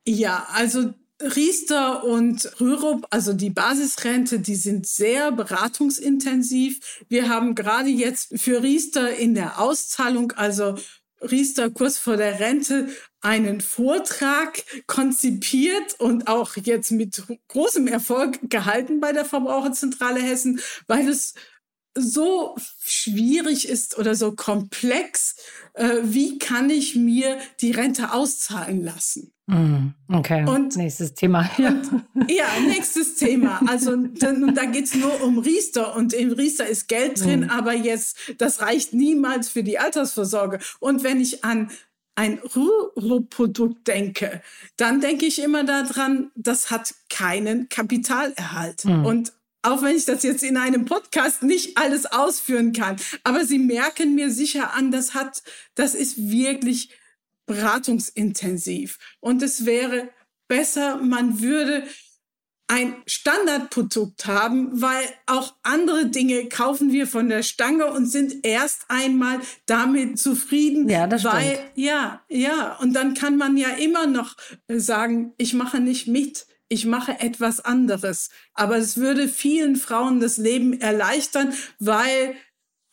Ja, 0.06 0.46
also 0.52 0.92
Riester 1.20 2.04
und 2.04 2.60
Rürup, 2.60 3.06
also 3.10 3.32
die 3.32 3.50
Basisrente, 3.50 4.38
die 4.38 4.54
sind 4.54 4.86
sehr 4.86 5.32
beratungsintensiv. 5.32 7.04
Wir 7.08 7.28
haben 7.28 7.54
gerade 7.54 7.88
jetzt 7.88 8.38
für 8.38 8.62
Riester 8.62 9.16
in 9.16 9.34
der 9.34 9.58
Auszahlung, 9.58 10.32
also 10.32 10.76
Riester 11.22 11.70
kurz 11.70 11.96
vor 11.96 12.18
der 12.18 12.38
Rente 12.38 12.88
einen 13.26 13.60
Vortrag 13.60 14.62
konzipiert 14.86 15.98
und 15.98 16.28
auch 16.28 16.56
jetzt 16.56 16.92
mit 16.92 17.24
großem 17.48 17.88
Erfolg 17.88 18.38
gehalten 18.48 19.00
bei 19.00 19.12
der 19.12 19.24
Verbraucherzentrale 19.24 20.22
Hessen, 20.22 20.60
weil 20.86 21.08
es 21.08 21.34
so 21.98 22.54
schwierig 22.78 23.68
ist 23.68 23.98
oder 23.98 24.14
so 24.14 24.32
komplex, 24.32 25.34
äh, 25.74 25.96
wie 26.04 26.38
kann 26.38 26.70
ich 26.70 26.94
mir 26.94 27.38
die 27.60 27.72
Rente 27.72 28.12
auszahlen 28.12 28.84
lassen? 28.84 29.32
Mm, 29.46 29.88
okay. 30.08 30.44
Und 30.48 30.76
nächstes 30.76 31.14
Thema. 31.14 31.50
Ja, 31.58 31.70
und, 32.14 32.30
ja 32.30 32.46
nächstes 32.68 33.16
Thema. 33.16 33.60
Also 33.66 33.96
dann, 33.96 34.54
da 34.54 34.66
geht's 34.66 34.94
nur 34.94 35.20
um 35.22 35.38
Riester 35.38 35.96
und 35.96 36.12
im 36.12 36.32
Riester 36.32 36.66
ist 36.66 36.86
Geld 36.86 37.24
drin, 37.24 37.46
mm. 37.46 37.50
aber 37.50 37.72
jetzt, 37.72 38.18
das 38.38 38.60
reicht 38.60 38.92
niemals 38.92 39.48
für 39.48 39.64
die 39.64 39.78
Altersvorsorge. 39.78 40.60
Und 40.78 41.02
wenn 41.02 41.20
ich 41.20 41.44
an 41.44 41.70
ein 42.16 42.38
Ruro-Produkt 42.38 43.86
denke, 43.86 44.42
dann 44.76 45.00
denke 45.00 45.26
ich 45.26 45.40
immer 45.40 45.64
daran, 45.64 46.30
das 46.34 46.70
hat 46.70 46.94
keinen 47.08 47.68
Kapitalerhalt. 47.68 48.84
Mm. 48.84 49.04
Und 49.04 49.32
auch 49.62 49.82
wenn 49.82 49.96
ich 49.96 50.06
das 50.06 50.22
jetzt 50.22 50.42
in 50.42 50.56
einem 50.56 50.86
Podcast 50.86 51.42
nicht 51.42 51.76
alles 51.76 52.06
ausführen 52.06 52.72
kann. 52.72 52.96
Aber 53.24 53.44
Sie 53.44 53.58
merken 53.58 54.14
mir 54.14 54.30
sicher 54.30 54.72
an, 54.74 54.90
das 54.90 55.12
hat, 55.12 55.42
das 55.74 55.94
ist 55.94 56.30
wirklich 56.30 56.90
beratungsintensiv. 57.46 58.98
Und 59.20 59.42
es 59.42 59.66
wäre 59.66 60.08
besser, 60.48 60.96
man 60.96 61.40
würde 61.40 61.86
ein 62.68 62.96
Standardprodukt 63.06 64.26
haben, 64.26 64.80
weil 64.80 65.04
auch 65.26 65.54
andere 65.62 66.06
Dinge 66.06 66.48
kaufen 66.48 66.90
wir 66.90 67.06
von 67.06 67.28
der 67.28 67.42
Stange 67.42 67.86
und 67.86 68.06
sind 68.06 68.44
erst 68.44 68.86
einmal 68.88 69.40
damit 69.66 70.18
zufrieden. 70.18 70.88
Ja, 70.88 71.06
das 71.06 71.24
weil, 71.24 71.54
stimmt. 71.54 71.70
Ja, 71.76 72.22
ja. 72.28 72.76
Und 72.80 72.92
dann 72.94 73.14
kann 73.14 73.36
man 73.36 73.56
ja 73.56 73.68
immer 73.68 74.06
noch 74.06 74.36
sagen, 74.68 75.32
ich 75.38 75.54
mache 75.54 75.80
nicht 75.80 76.08
mit 76.08 76.46
ich 76.68 76.84
mache 76.84 77.20
etwas 77.20 77.60
anderes. 77.60 78.30
Aber 78.54 78.76
es 78.76 78.96
würde 78.96 79.28
vielen 79.28 79.76
Frauen 79.76 80.20
das 80.20 80.36
Leben 80.36 80.80
erleichtern, 80.80 81.54
weil 81.78 82.34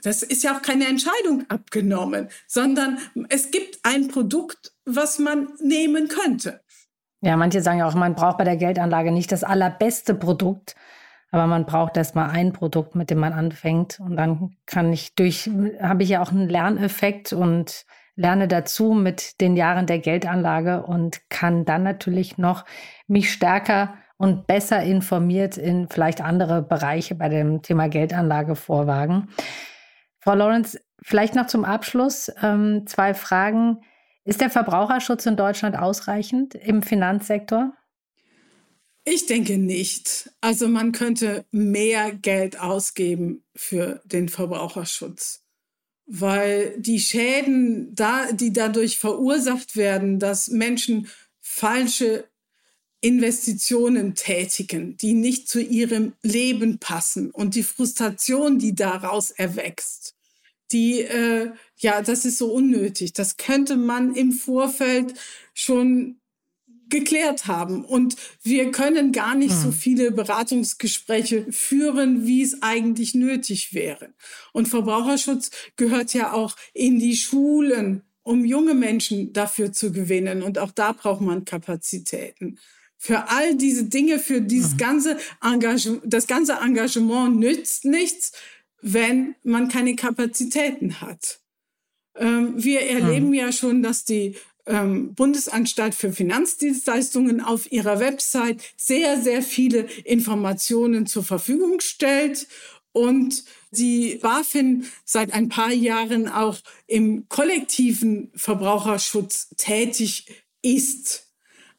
das 0.04 0.22
ist 0.22 0.44
ja 0.44 0.56
auch 0.56 0.62
keine 0.62 0.88
Entscheidung 0.88 1.50
abgenommen, 1.50 2.28
sondern 2.46 3.00
es 3.30 3.52
gibt 3.52 3.80
ein 3.84 4.10
Produkt, 4.10 4.74
was 4.86 5.18
man 5.18 5.54
nehmen 5.62 6.10
könnte. 6.10 6.62
Ja, 7.24 7.38
manche 7.38 7.62
sagen 7.62 7.80
ja 7.80 7.88
auch, 7.88 7.96
man 7.96 8.16
braucht 8.16 8.38
bei 8.38 8.44
der 8.44 8.58
Geldanlage 8.58 9.10
nicht 9.10 9.32
das 9.32 9.46
allerbeste 9.46 10.14
Produkt, 10.14 10.76
aber 11.32 11.48
man 11.48 11.66
braucht 11.66 11.96
erstmal 11.96 12.30
ein 12.30 12.52
Produkt, 12.52 12.96
mit 12.96 13.10
dem 13.10 13.20
man 13.20 13.32
anfängt. 13.32 14.02
Und 14.02 14.18
dann 14.18 14.58
kann 14.66 14.92
ich 14.92 15.16
durch, 15.16 15.50
habe 15.82 16.04
ich 16.04 16.10
ja 16.10 16.22
auch 16.22 16.32
einen 16.32 16.50
Lerneffekt 16.50 17.32
und 17.32 17.86
lerne 18.18 18.50
dazu 18.50 18.92
mit 18.92 19.40
den 19.40 19.56
Jahren 19.56 19.86
der 19.88 20.00
Geldanlage 20.00 20.84
und 20.84 21.22
kann 21.30 21.64
dann 21.64 21.84
natürlich 21.84 22.38
noch 22.38 22.66
mich 23.08 23.32
stärker 23.32 23.94
und 24.18 24.46
besser 24.46 24.84
informiert 24.84 25.56
in 25.56 25.88
vielleicht 25.88 26.20
andere 26.20 26.62
Bereiche 26.62 27.16
bei 27.16 27.30
dem 27.30 27.62
Thema 27.62 27.88
Geldanlage 27.88 28.58
vorwagen. 28.58 29.30
Frau 30.20 30.36
Lawrence, 30.36 30.78
vielleicht 31.02 31.36
noch 31.36 31.48
zum 31.48 31.64
Abschluss 31.64 32.30
ähm, 32.42 32.86
zwei 32.86 33.14
Fragen. 33.14 33.80
Ist 34.26 34.42
der 34.42 34.50
Verbraucherschutz 34.50 35.26
in 35.26 35.36
Deutschland 35.36 35.78
ausreichend 35.78 36.56
im 36.56 36.82
Finanzsektor? 36.84 37.74
Ich 39.06 39.26
denke 39.26 39.58
nicht. 39.58 40.32
Also 40.40 40.68
man 40.70 40.94
könnte 40.94 41.46
mehr 41.52 42.14
Geld 42.14 42.60
ausgeben 42.60 43.44
für 43.56 44.02
den 44.06 44.30
Verbraucherschutz. 44.30 45.44
weil 46.06 46.76
die 46.80 47.00
Schäden, 47.00 47.96
da, 47.96 48.32
die 48.32 48.52
dadurch 48.52 48.98
verursacht 48.98 49.76
werden, 49.76 50.20
dass 50.20 50.50
Menschen 50.50 51.08
falsche 51.40 52.28
Investitionen 53.02 54.16
tätigen, 54.16 54.98
die 54.98 55.14
nicht 55.14 55.48
zu 55.50 55.62
ihrem 55.62 56.14
Leben 56.22 56.80
passen 56.80 57.32
und 57.32 57.56
die 57.56 57.64
Frustration, 57.64 58.60
die 58.60 58.76
daraus 58.76 59.32
erwächst, 59.32 60.13
die, 60.74 61.02
äh, 61.02 61.52
ja, 61.78 62.02
das 62.02 62.26
ist 62.26 62.40
so 62.40 62.52
unnötig. 62.52 63.14
Das 63.14 63.38
könnte 63.38 63.78
man 63.78 64.16
im 64.16 64.32
Vorfeld 64.32 65.14
schon 65.54 66.20
geklärt 66.90 67.48
haben. 67.48 67.84
Und 67.84 68.16
wir 68.44 68.72
können 68.72 69.12
gar 69.12 69.36
nicht 69.36 69.54
so 69.54 69.66
hm. 69.66 69.74
viele 69.74 70.12
Beratungsgespräche 70.12 71.52
führen, 71.52 72.26
wie 72.28 72.42
es 72.42 72.62
eigentlich 72.62 73.16
nötig 73.16 73.74
wäre. 73.74 74.14
Und 74.52 74.68
Verbraucherschutz 74.68 75.52
gehört 75.76 76.14
ja 76.14 76.34
auch 76.34 76.56
in 76.74 77.00
die 77.00 77.16
Schulen, 77.16 78.04
um 78.22 78.46
junge 78.46 78.74
Menschen 78.74 79.34
dafür 79.34 79.74
zu 79.74 79.92
gewinnen. 79.92 80.44
Und 80.44 80.60
auch 80.60 80.72
da 80.72 80.92
braucht 80.92 81.22
man 81.22 81.46
Kapazitäten. 81.46 82.60
Für 82.98 83.30
all 83.30 83.56
diese 83.56 83.86
Dinge, 83.86 84.18
für 84.20 84.40
dieses 84.40 84.74
mhm. 84.74 84.78
ganze 84.78 85.18
Engagement, 85.42 86.02
das 86.06 86.26
ganze 86.26 86.54
Engagement 86.54 87.38
nützt 87.38 87.84
nichts, 87.84 88.32
wenn 88.84 89.36
man 89.44 89.70
keine 89.70 89.96
Kapazitäten 89.96 91.02
hat. 91.02 91.40
Ähm, 92.16 92.54
wir 92.56 92.82
erleben 92.82 93.28
mhm. 93.28 93.34
ja 93.34 93.52
schon, 93.52 93.82
dass 93.82 94.04
die 94.04 94.36
ähm, 94.66 95.16
Bundesanstalt 95.16 95.96
für 95.96 96.12
Finanzdienstleistungen 96.12 97.42
auf 97.42 97.72
ihrer 97.72 98.00
Website 98.00 98.62
sehr, 98.78 99.22
sehr 99.22 99.42
viele 99.42 99.88
Informationen 100.04 101.08
zur 101.08 101.24
Verfügung 101.24 101.80
stellt 101.80 102.48
und 102.92 103.44
die 103.72 104.20
BaFin 104.22 104.86
seit 105.06 105.34
ein 105.34 105.50
paar 105.50 105.72
Jahren 105.72 106.28
auch 106.28 106.60
im 106.86 107.28
kollektiven 107.30 108.32
Verbraucherschutz 108.36 109.50
tätig 109.58 110.28
ist. 110.62 111.23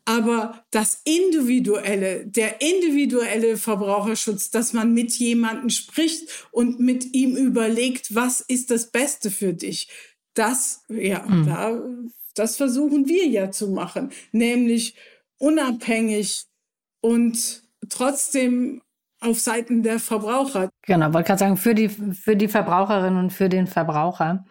Aber 0.07 0.65
das 0.71 1.01
individuelle, 1.05 2.27
der 2.27 2.61
individuelle 2.61 3.57
Verbraucherschutz, 3.57 4.51
dass 4.51 4.75
man 4.75 4.93
mit 4.93 5.13
jemandem 5.15 5.71
spricht 5.71 6.47
und 6.51 6.79
mit 6.79 7.15
ihm 7.15 7.37
überlegt, 7.37 8.15
was 8.15 8.41
ist 8.41 8.71
das 8.71 8.91
Beste 8.91 9.31
für 9.31 9.55
dich, 9.55 9.89
das, 10.35 10.83
ja, 10.89 11.25
mhm. 11.27 11.47
da 11.47 11.81
das 12.35 12.57
versuchen 12.57 13.09
wir 13.09 13.27
ja 13.27 13.51
zu 13.51 13.69
machen, 13.71 14.11
nämlich 14.33 14.97
unabhängig 15.39 16.47
und 17.01 17.63
trotzdem 17.89 18.83
auf 19.21 19.41
Seiten 19.41 19.83
der 19.83 20.01
Verbraucher. 20.01 20.69
Genau, 20.83 21.13
wollte 21.15 21.29
gerade 21.29 21.39
sagen, 21.39 21.57
für 21.57 21.75
die, 21.75 21.89
für 21.89 22.37
die 22.37 22.49
Verbraucherin 22.49 23.17
und 23.17 23.31
für 23.31 23.49
den 23.49 23.67
Verbraucher. 23.67 24.45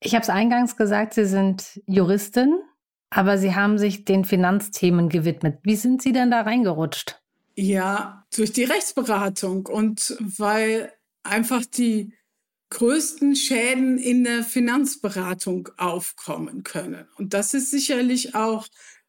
Ich 0.00 0.14
habe 0.14 0.22
es 0.22 0.30
eingangs 0.30 0.76
gesagt, 0.76 1.14
Sie 1.14 1.26
sind 1.26 1.80
Juristin, 1.86 2.58
aber 3.10 3.38
Sie 3.38 3.54
haben 3.54 3.78
sich 3.78 4.04
den 4.04 4.24
Finanzthemen 4.24 5.08
gewidmet. 5.08 5.58
Wie 5.62 5.76
sind 5.76 6.02
Sie 6.02 6.12
denn 6.12 6.30
da 6.30 6.42
reingerutscht? 6.42 7.20
Ja, 7.54 8.24
durch 8.34 8.52
die 8.52 8.64
Rechtsberatung 8.64 9.66
und 9.66 10.16
weil 10.20 10.92
einfach 11.22 11.64
die 11.64 12.12
größten 12.70 13.34
Schäden 13.34 13.98
in 13.98 14.24
der 14.24 14.44
Finanzberatung 14.44 15.70
aufkommen 15.78 16.64
können. 16.64 17.08
Und 17.16 17.34
das 17.34 17.54
ist 17.54 17.70
sicherlich 17.70 18.34
auch 18.34 18.66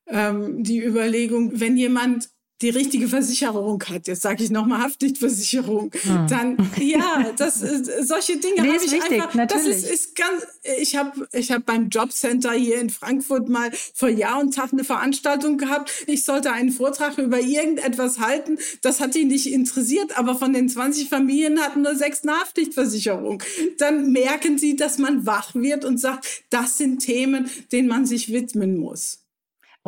ähm, 0.08 0.64
die 0.64 0.84
Überlegung, 0.84 1.60
wenn 1.60 1.78
jemand 1.78 2.30
die 2.62 2.69
richtige 2.69 3.08
Versicherung 3.08 3.82
hat, 3.89 4.08
jetzt 4.08 4.22
sage 4.22 4.43
ich 4.43 4.50
nochmal 4.50 4.82
Haftpflichtversicherung, 4.84 5.91
hm. 5.93 6.28
dann 6.28 6.58
ja, 6.78 7.32
das 7.38 7.60
solche 8.02 8.38
Dinge 8.38 8.62
nee, 8.62 8.67
habe 8.74 8.84
ich 8.84 8.91
wichtig, 8.91 9.13
einfach. 9.13 9.34
Natürlich. 9.34 9.82
Das 9.82 9.84
ist, 9.84 9.91
ist 9.91 10.15
ganz. 10.15 10.45
Ich 10.80 10.95
habe 10.95 11.28
ich 11.32 11.52
habe 11.52 11.62
beim 11.62 11.89
Jobcenter 11.89 12.52
hier 12.52 12.80
in 12.80 12.89
Frankfurt 12.89 13.48
mal 13.48 13.72
vor 13.93 14.10
Jahr 14.10 14.39
und 14.39 14.54
Tag 14.54 14.74
eine 14.74 14.84
Veranstaltung 14.84 15.58
gehabt. 15.58 15.91
Ich 16.08 16.26
sollte 16.26 16.52
einen 16.52 16.72
Vortrag 16.72 17.17
über 17.17 17.39
irgendetwas 17.39 18.19
halten. 18.19 18.58
Das 18.82 19.00
hat 19.00 19.15
die 19.15 19.26
nicht 19.26 19.52
interessiert, 19.52 20.17
aber 20.17 20.36
von 20.36 20.54
den 20.54 20.67
20 20.67 21.10
Familien 21.10 21.60
hatten 21.60 21.82
nur 21.82 21.95
sechs 21.95 22.24
eine 22.24 22.34
Haftpflichtversicherung. 22.34 23.41
Dann 23.78 24.12
merken 24.12 24.58
sie, 24.58 24.76
dass 24.76 24.98
man 24.98 25.26
wach 25.26 25.56
wird 25.56 25.86
und 25.86 25.98
sagt, 25.98 26.43
das 26.50 26.78
sind 26.78 27.00
Themen, 27.00 27.50
denen 27.72 27.88
man 27.88 28.06
sich 28.06 28.32
widmen 28.32 28.78
muss. 28.78 29.19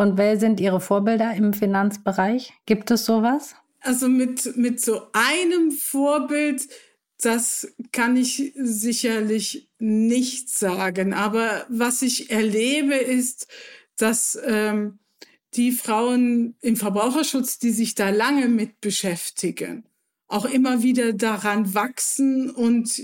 Und 0.01 0.17
wer 0.17 0.39
sind 0.39 0.59
Ihre 0.59 0.81
Vorbilder 0.81 1.35
im 1.35 1.53
Finanzbereich? 1.53 2.53
Gibt 2.65 2.89
es 2.89 3.05
sowas? 3.05 3.53
Also 3.81 4.09
mit, 4.09 4.57
mit 4.57 4.81
so 4.81 4.99
einem 5.13 5.69
Vorbild, 5.69 6.67
das 7.21 7.71
kann 7.91 8.17
ich 8.17 8.51
sicherlich 8.55 9.69
nicht 9.77 10.49
sagen. 10.49 11.13
Aber 11.13 11.67
was 11.69 12.01
ich 12.01 12.31
erlebe, 12.31 12.95
ist, 12.95 13.45
dass 13.95 14.39
ähm, 14.43 14.97
die 15.53 15.71
Frauen 15.71 16.55
im 16.61 16.77
Verbraucherschutz, 16.77 17.59
die 17.59 17.69
sich 17.69 17.93
da 17.93 18.09
lange 18.09 18.47
mit 18.47 18.81
beschäftigen, 18.81 19.85
auch 20.27 20.45
immer 20.45 20.81
wieder 20.81 21.13
daran 21.13 21.75
wachsen 21.75 22.49
und 22.49 23.03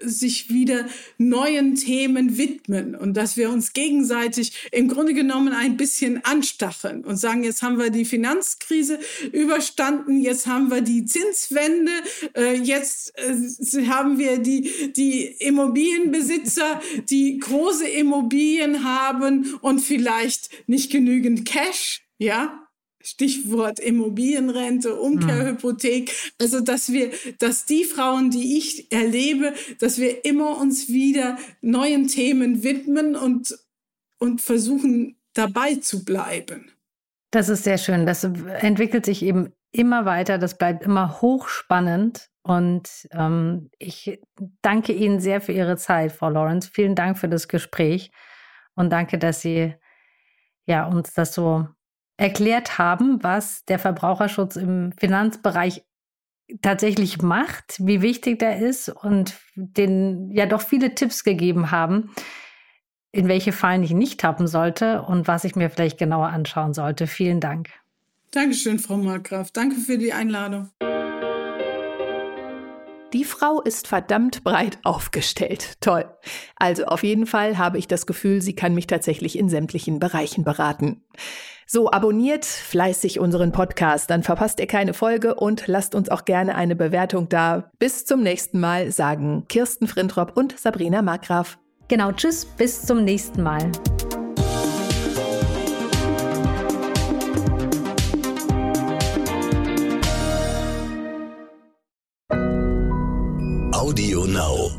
sich 0.00 0.50
wieder 0.50 0.86
neuen 1.18 1.74
Themen 1.74 2.38
widmen 2.38 2.94
und 2.94 3.16
dass 3.16 3.36
wir 3.36 3.50
uns 3.50 3.72
gegenseitig 3.72 4.68
im 4.70 4.88
Grunde 4.88 5.14
genommen 5.14 5.52
ein 5.52 5.76
bisschen 5.76 6.24
anstacheln 6.24 7.04
und 7.04 7.16
sagen, 7.16 7.42
jetzt 7.42 7.62
haben 7.62 7.78
wir 7.78 7.90
die 7.90 8.04
Finanzkrise 8.04 8.98
überstanden, 9.32 10.20
jetzt 10.20 10.46
haben 10.46 10.70
wir 10.70 10.82
die 10.82 11.04
Zinswende, 11.04 11.92
äh, 12.36 12.54
jetzt 12.54 13.12
äh, 13.18 13.86
haben 13.86 14.18
wir 14.18 14.38
die, 14.38 14.92
die 14.92 15.24
Immobilienbesitzer, 15.24 16.80
die 17.10 17.38
große 17.38 17.88
Immobilien 17.88 18.84
haben 18.84 19.54
und 19.60 19.80
vielleicht 19.80 20.50
nicht 20.68 20.90
genügend 20.90 21.44
Cash, 21.44 22.02
ja, 22.18 22.67
Stichwort 23.00 23.78
Immobilienrente, 23.78 24.94
Umkehrhypothek. 25.00 26.12
Also, 26.40 26.60
dass 26.60 26.92
wir, 26.92 27.10
dass 27.38 27.66
die 27.66 27.84
Frauen, 27.84 28.30
die 28.30 28.58
ich 28.58 28.90
erlebe, 28.92 29.54
dass 29.78 29.98
wir 29.98 30.24
immer 30.24 30.58
uns 30.58 30.88
wieder 30.88 31.38
neuen 31.60 32.08
Themen 32.08 32.62
widmen 32.62 33.16
und, 33.16 33.58
und 34.18 34.40
versuchen, 34.40 35.16
dabei 35.34 35.76
zu 35.76 36.04
bleiben. 36.04 36.70
Das 37.30 37.48
ist 37.48 37.64
sehr 37.64 37.78
schön. 37.78 38.06
Das 38.06 38.24
entwickelt 38.24 39.04
sich 39.04 39.22
eben 39.22 39.52
immer 39.70 40.04
weiter. 40.04 40.38
Das 40.38 40.58
bleibt 40.58 40.82
immer 40.82 41.20
hochspannend. 41.20 42.30
Und 42.42 43.08
ähm, 43.12 43.70
ich 43.78 44.20
danke 44.62 44.92
Ihnen 44.92 45.20
sehr 45.20 45.40
für 45.40 45.52
Ihre 45.52 45.76
Zeit, 45.76 46.12
Frau 46.12 46.30
Lawrence. 46.30 46.70
Vielen 46.72 46.94
Dank 46.94 47.18
für 47.18 47.28
das 47.28 47.46
Gespräch 47.46 48.10
und 48.74 48.90
danke, 48.90 49.18
dass 49.18 49.42
Sie 49.42 49.74
ja, 50.64 50.86
uns 50.86 51.12
das 51.12 51.34
so 51.34 51.66
erklärt 52.18 52.78
haben, 52.78 53.22
was 53.22 53.64
der 53.64 53.78
Verbraucherschutz 53.78 54.56
im 54.56 54.92
Finanzbereich 54.98 55.84
tatsächlich 56.62 57.22
macht, 57.22 57.76
wie 57.78 58.02
wichtig 58.02 58.40
der 58.40 58.58
ist 58.58 58.88
und 58.88 59.38
den 59.54 60.30
ja 60.32 60.46
doch 60.46 60.60
viele 60.60 60.94
Tipps 60.94 61.24
gegeben 61.24 61.70
haben, 61.70 62.10
in 63.12 63.28
welche 63.28 63.52
Fallen 63.52 63.82
ich 63.82 63.92
nicht 63.92 64.20
tappen 64.20 64.46
sollte 64.46 65.02
und 65.02 65.28
was 65.28 65.44
ich 65.44 65.56
mir 65.56 65.70
vielleicht 65.70 65.98
genauer 65.98 66.28
anschauen 66.28 66.74
sollte. 66.74 67.06
Vielen 67.06 67.40
Dank. 67.40 67.70
Dankeschön, 68.32 68.78
Frau 68.78 68.96
Markgraf. 68.96 69.50
Danke 69.52 69.76
für 69.76 69.96
die 69.96 70.12
Einladung. 70.12 70.70
Die 73.14 73.24
Frau 73.24 73.62
ist 73.62 73.88
verdammt 73.88 74.44
breit 74.44 74.78
aufgestellt. 74.84 75.80
Toll. 75.80 76.04
Also 76.56 76.84
auf 76.84 77.02
jeden 77.02 77.24
Fall 77.24 77.56
habe 77.56 77.78
ich 77.78 77.88
das 77.88 78.06
Gefühl, 78.06 78.42
sie 78.42 78.54
kann 78.54 78.74
mich 78.74 78.86
tatsächlich 78.86 79.38
in 79.38 79.48
sämtlichen 79.48 79.98
Bereichen 79.98 80.44
beraten. 80.44 81.02
So, 81.66 81.90
abonniert 81.90 82.44
fleißig 82.44 83.18
unseren 83.18 83.52
Podcast, 83.52 84.10
dann 84.10 84.22
verpasst 84.22 84.60
ihr 84.60 84.66
keine 84.66 84.94
Folge 84.94 85.34
und 85.34 85.66
lasst 85.66 85.94
uns 85.94 86.10
auch 86.10 86.24
gerne 86.24 86.54
eine 86.54 86.76
Bewertung 86.76 87.28
da. 87.28 87.70
Bis 87.78 88.04
zum 88.04 88.22
nächsten 88.22 88.60
Mal 88.60 88.90
sagen 88.90 89.44
Kirsten 89.48 89.86
Frintrop 89.86 90.36
und 90.36 90.58
Sabrina 90.58 91.02
Markgraf. 91.02 91.58
Genau, 91.88 92.12
tschüss, 92.12 92.44
bis 92.44 92.84
zum 92.84 93.04
nächsten 93.04 93.42
Mal. 93.42 93.70
Audio 103.88 104.26
Now. 104.26 104.77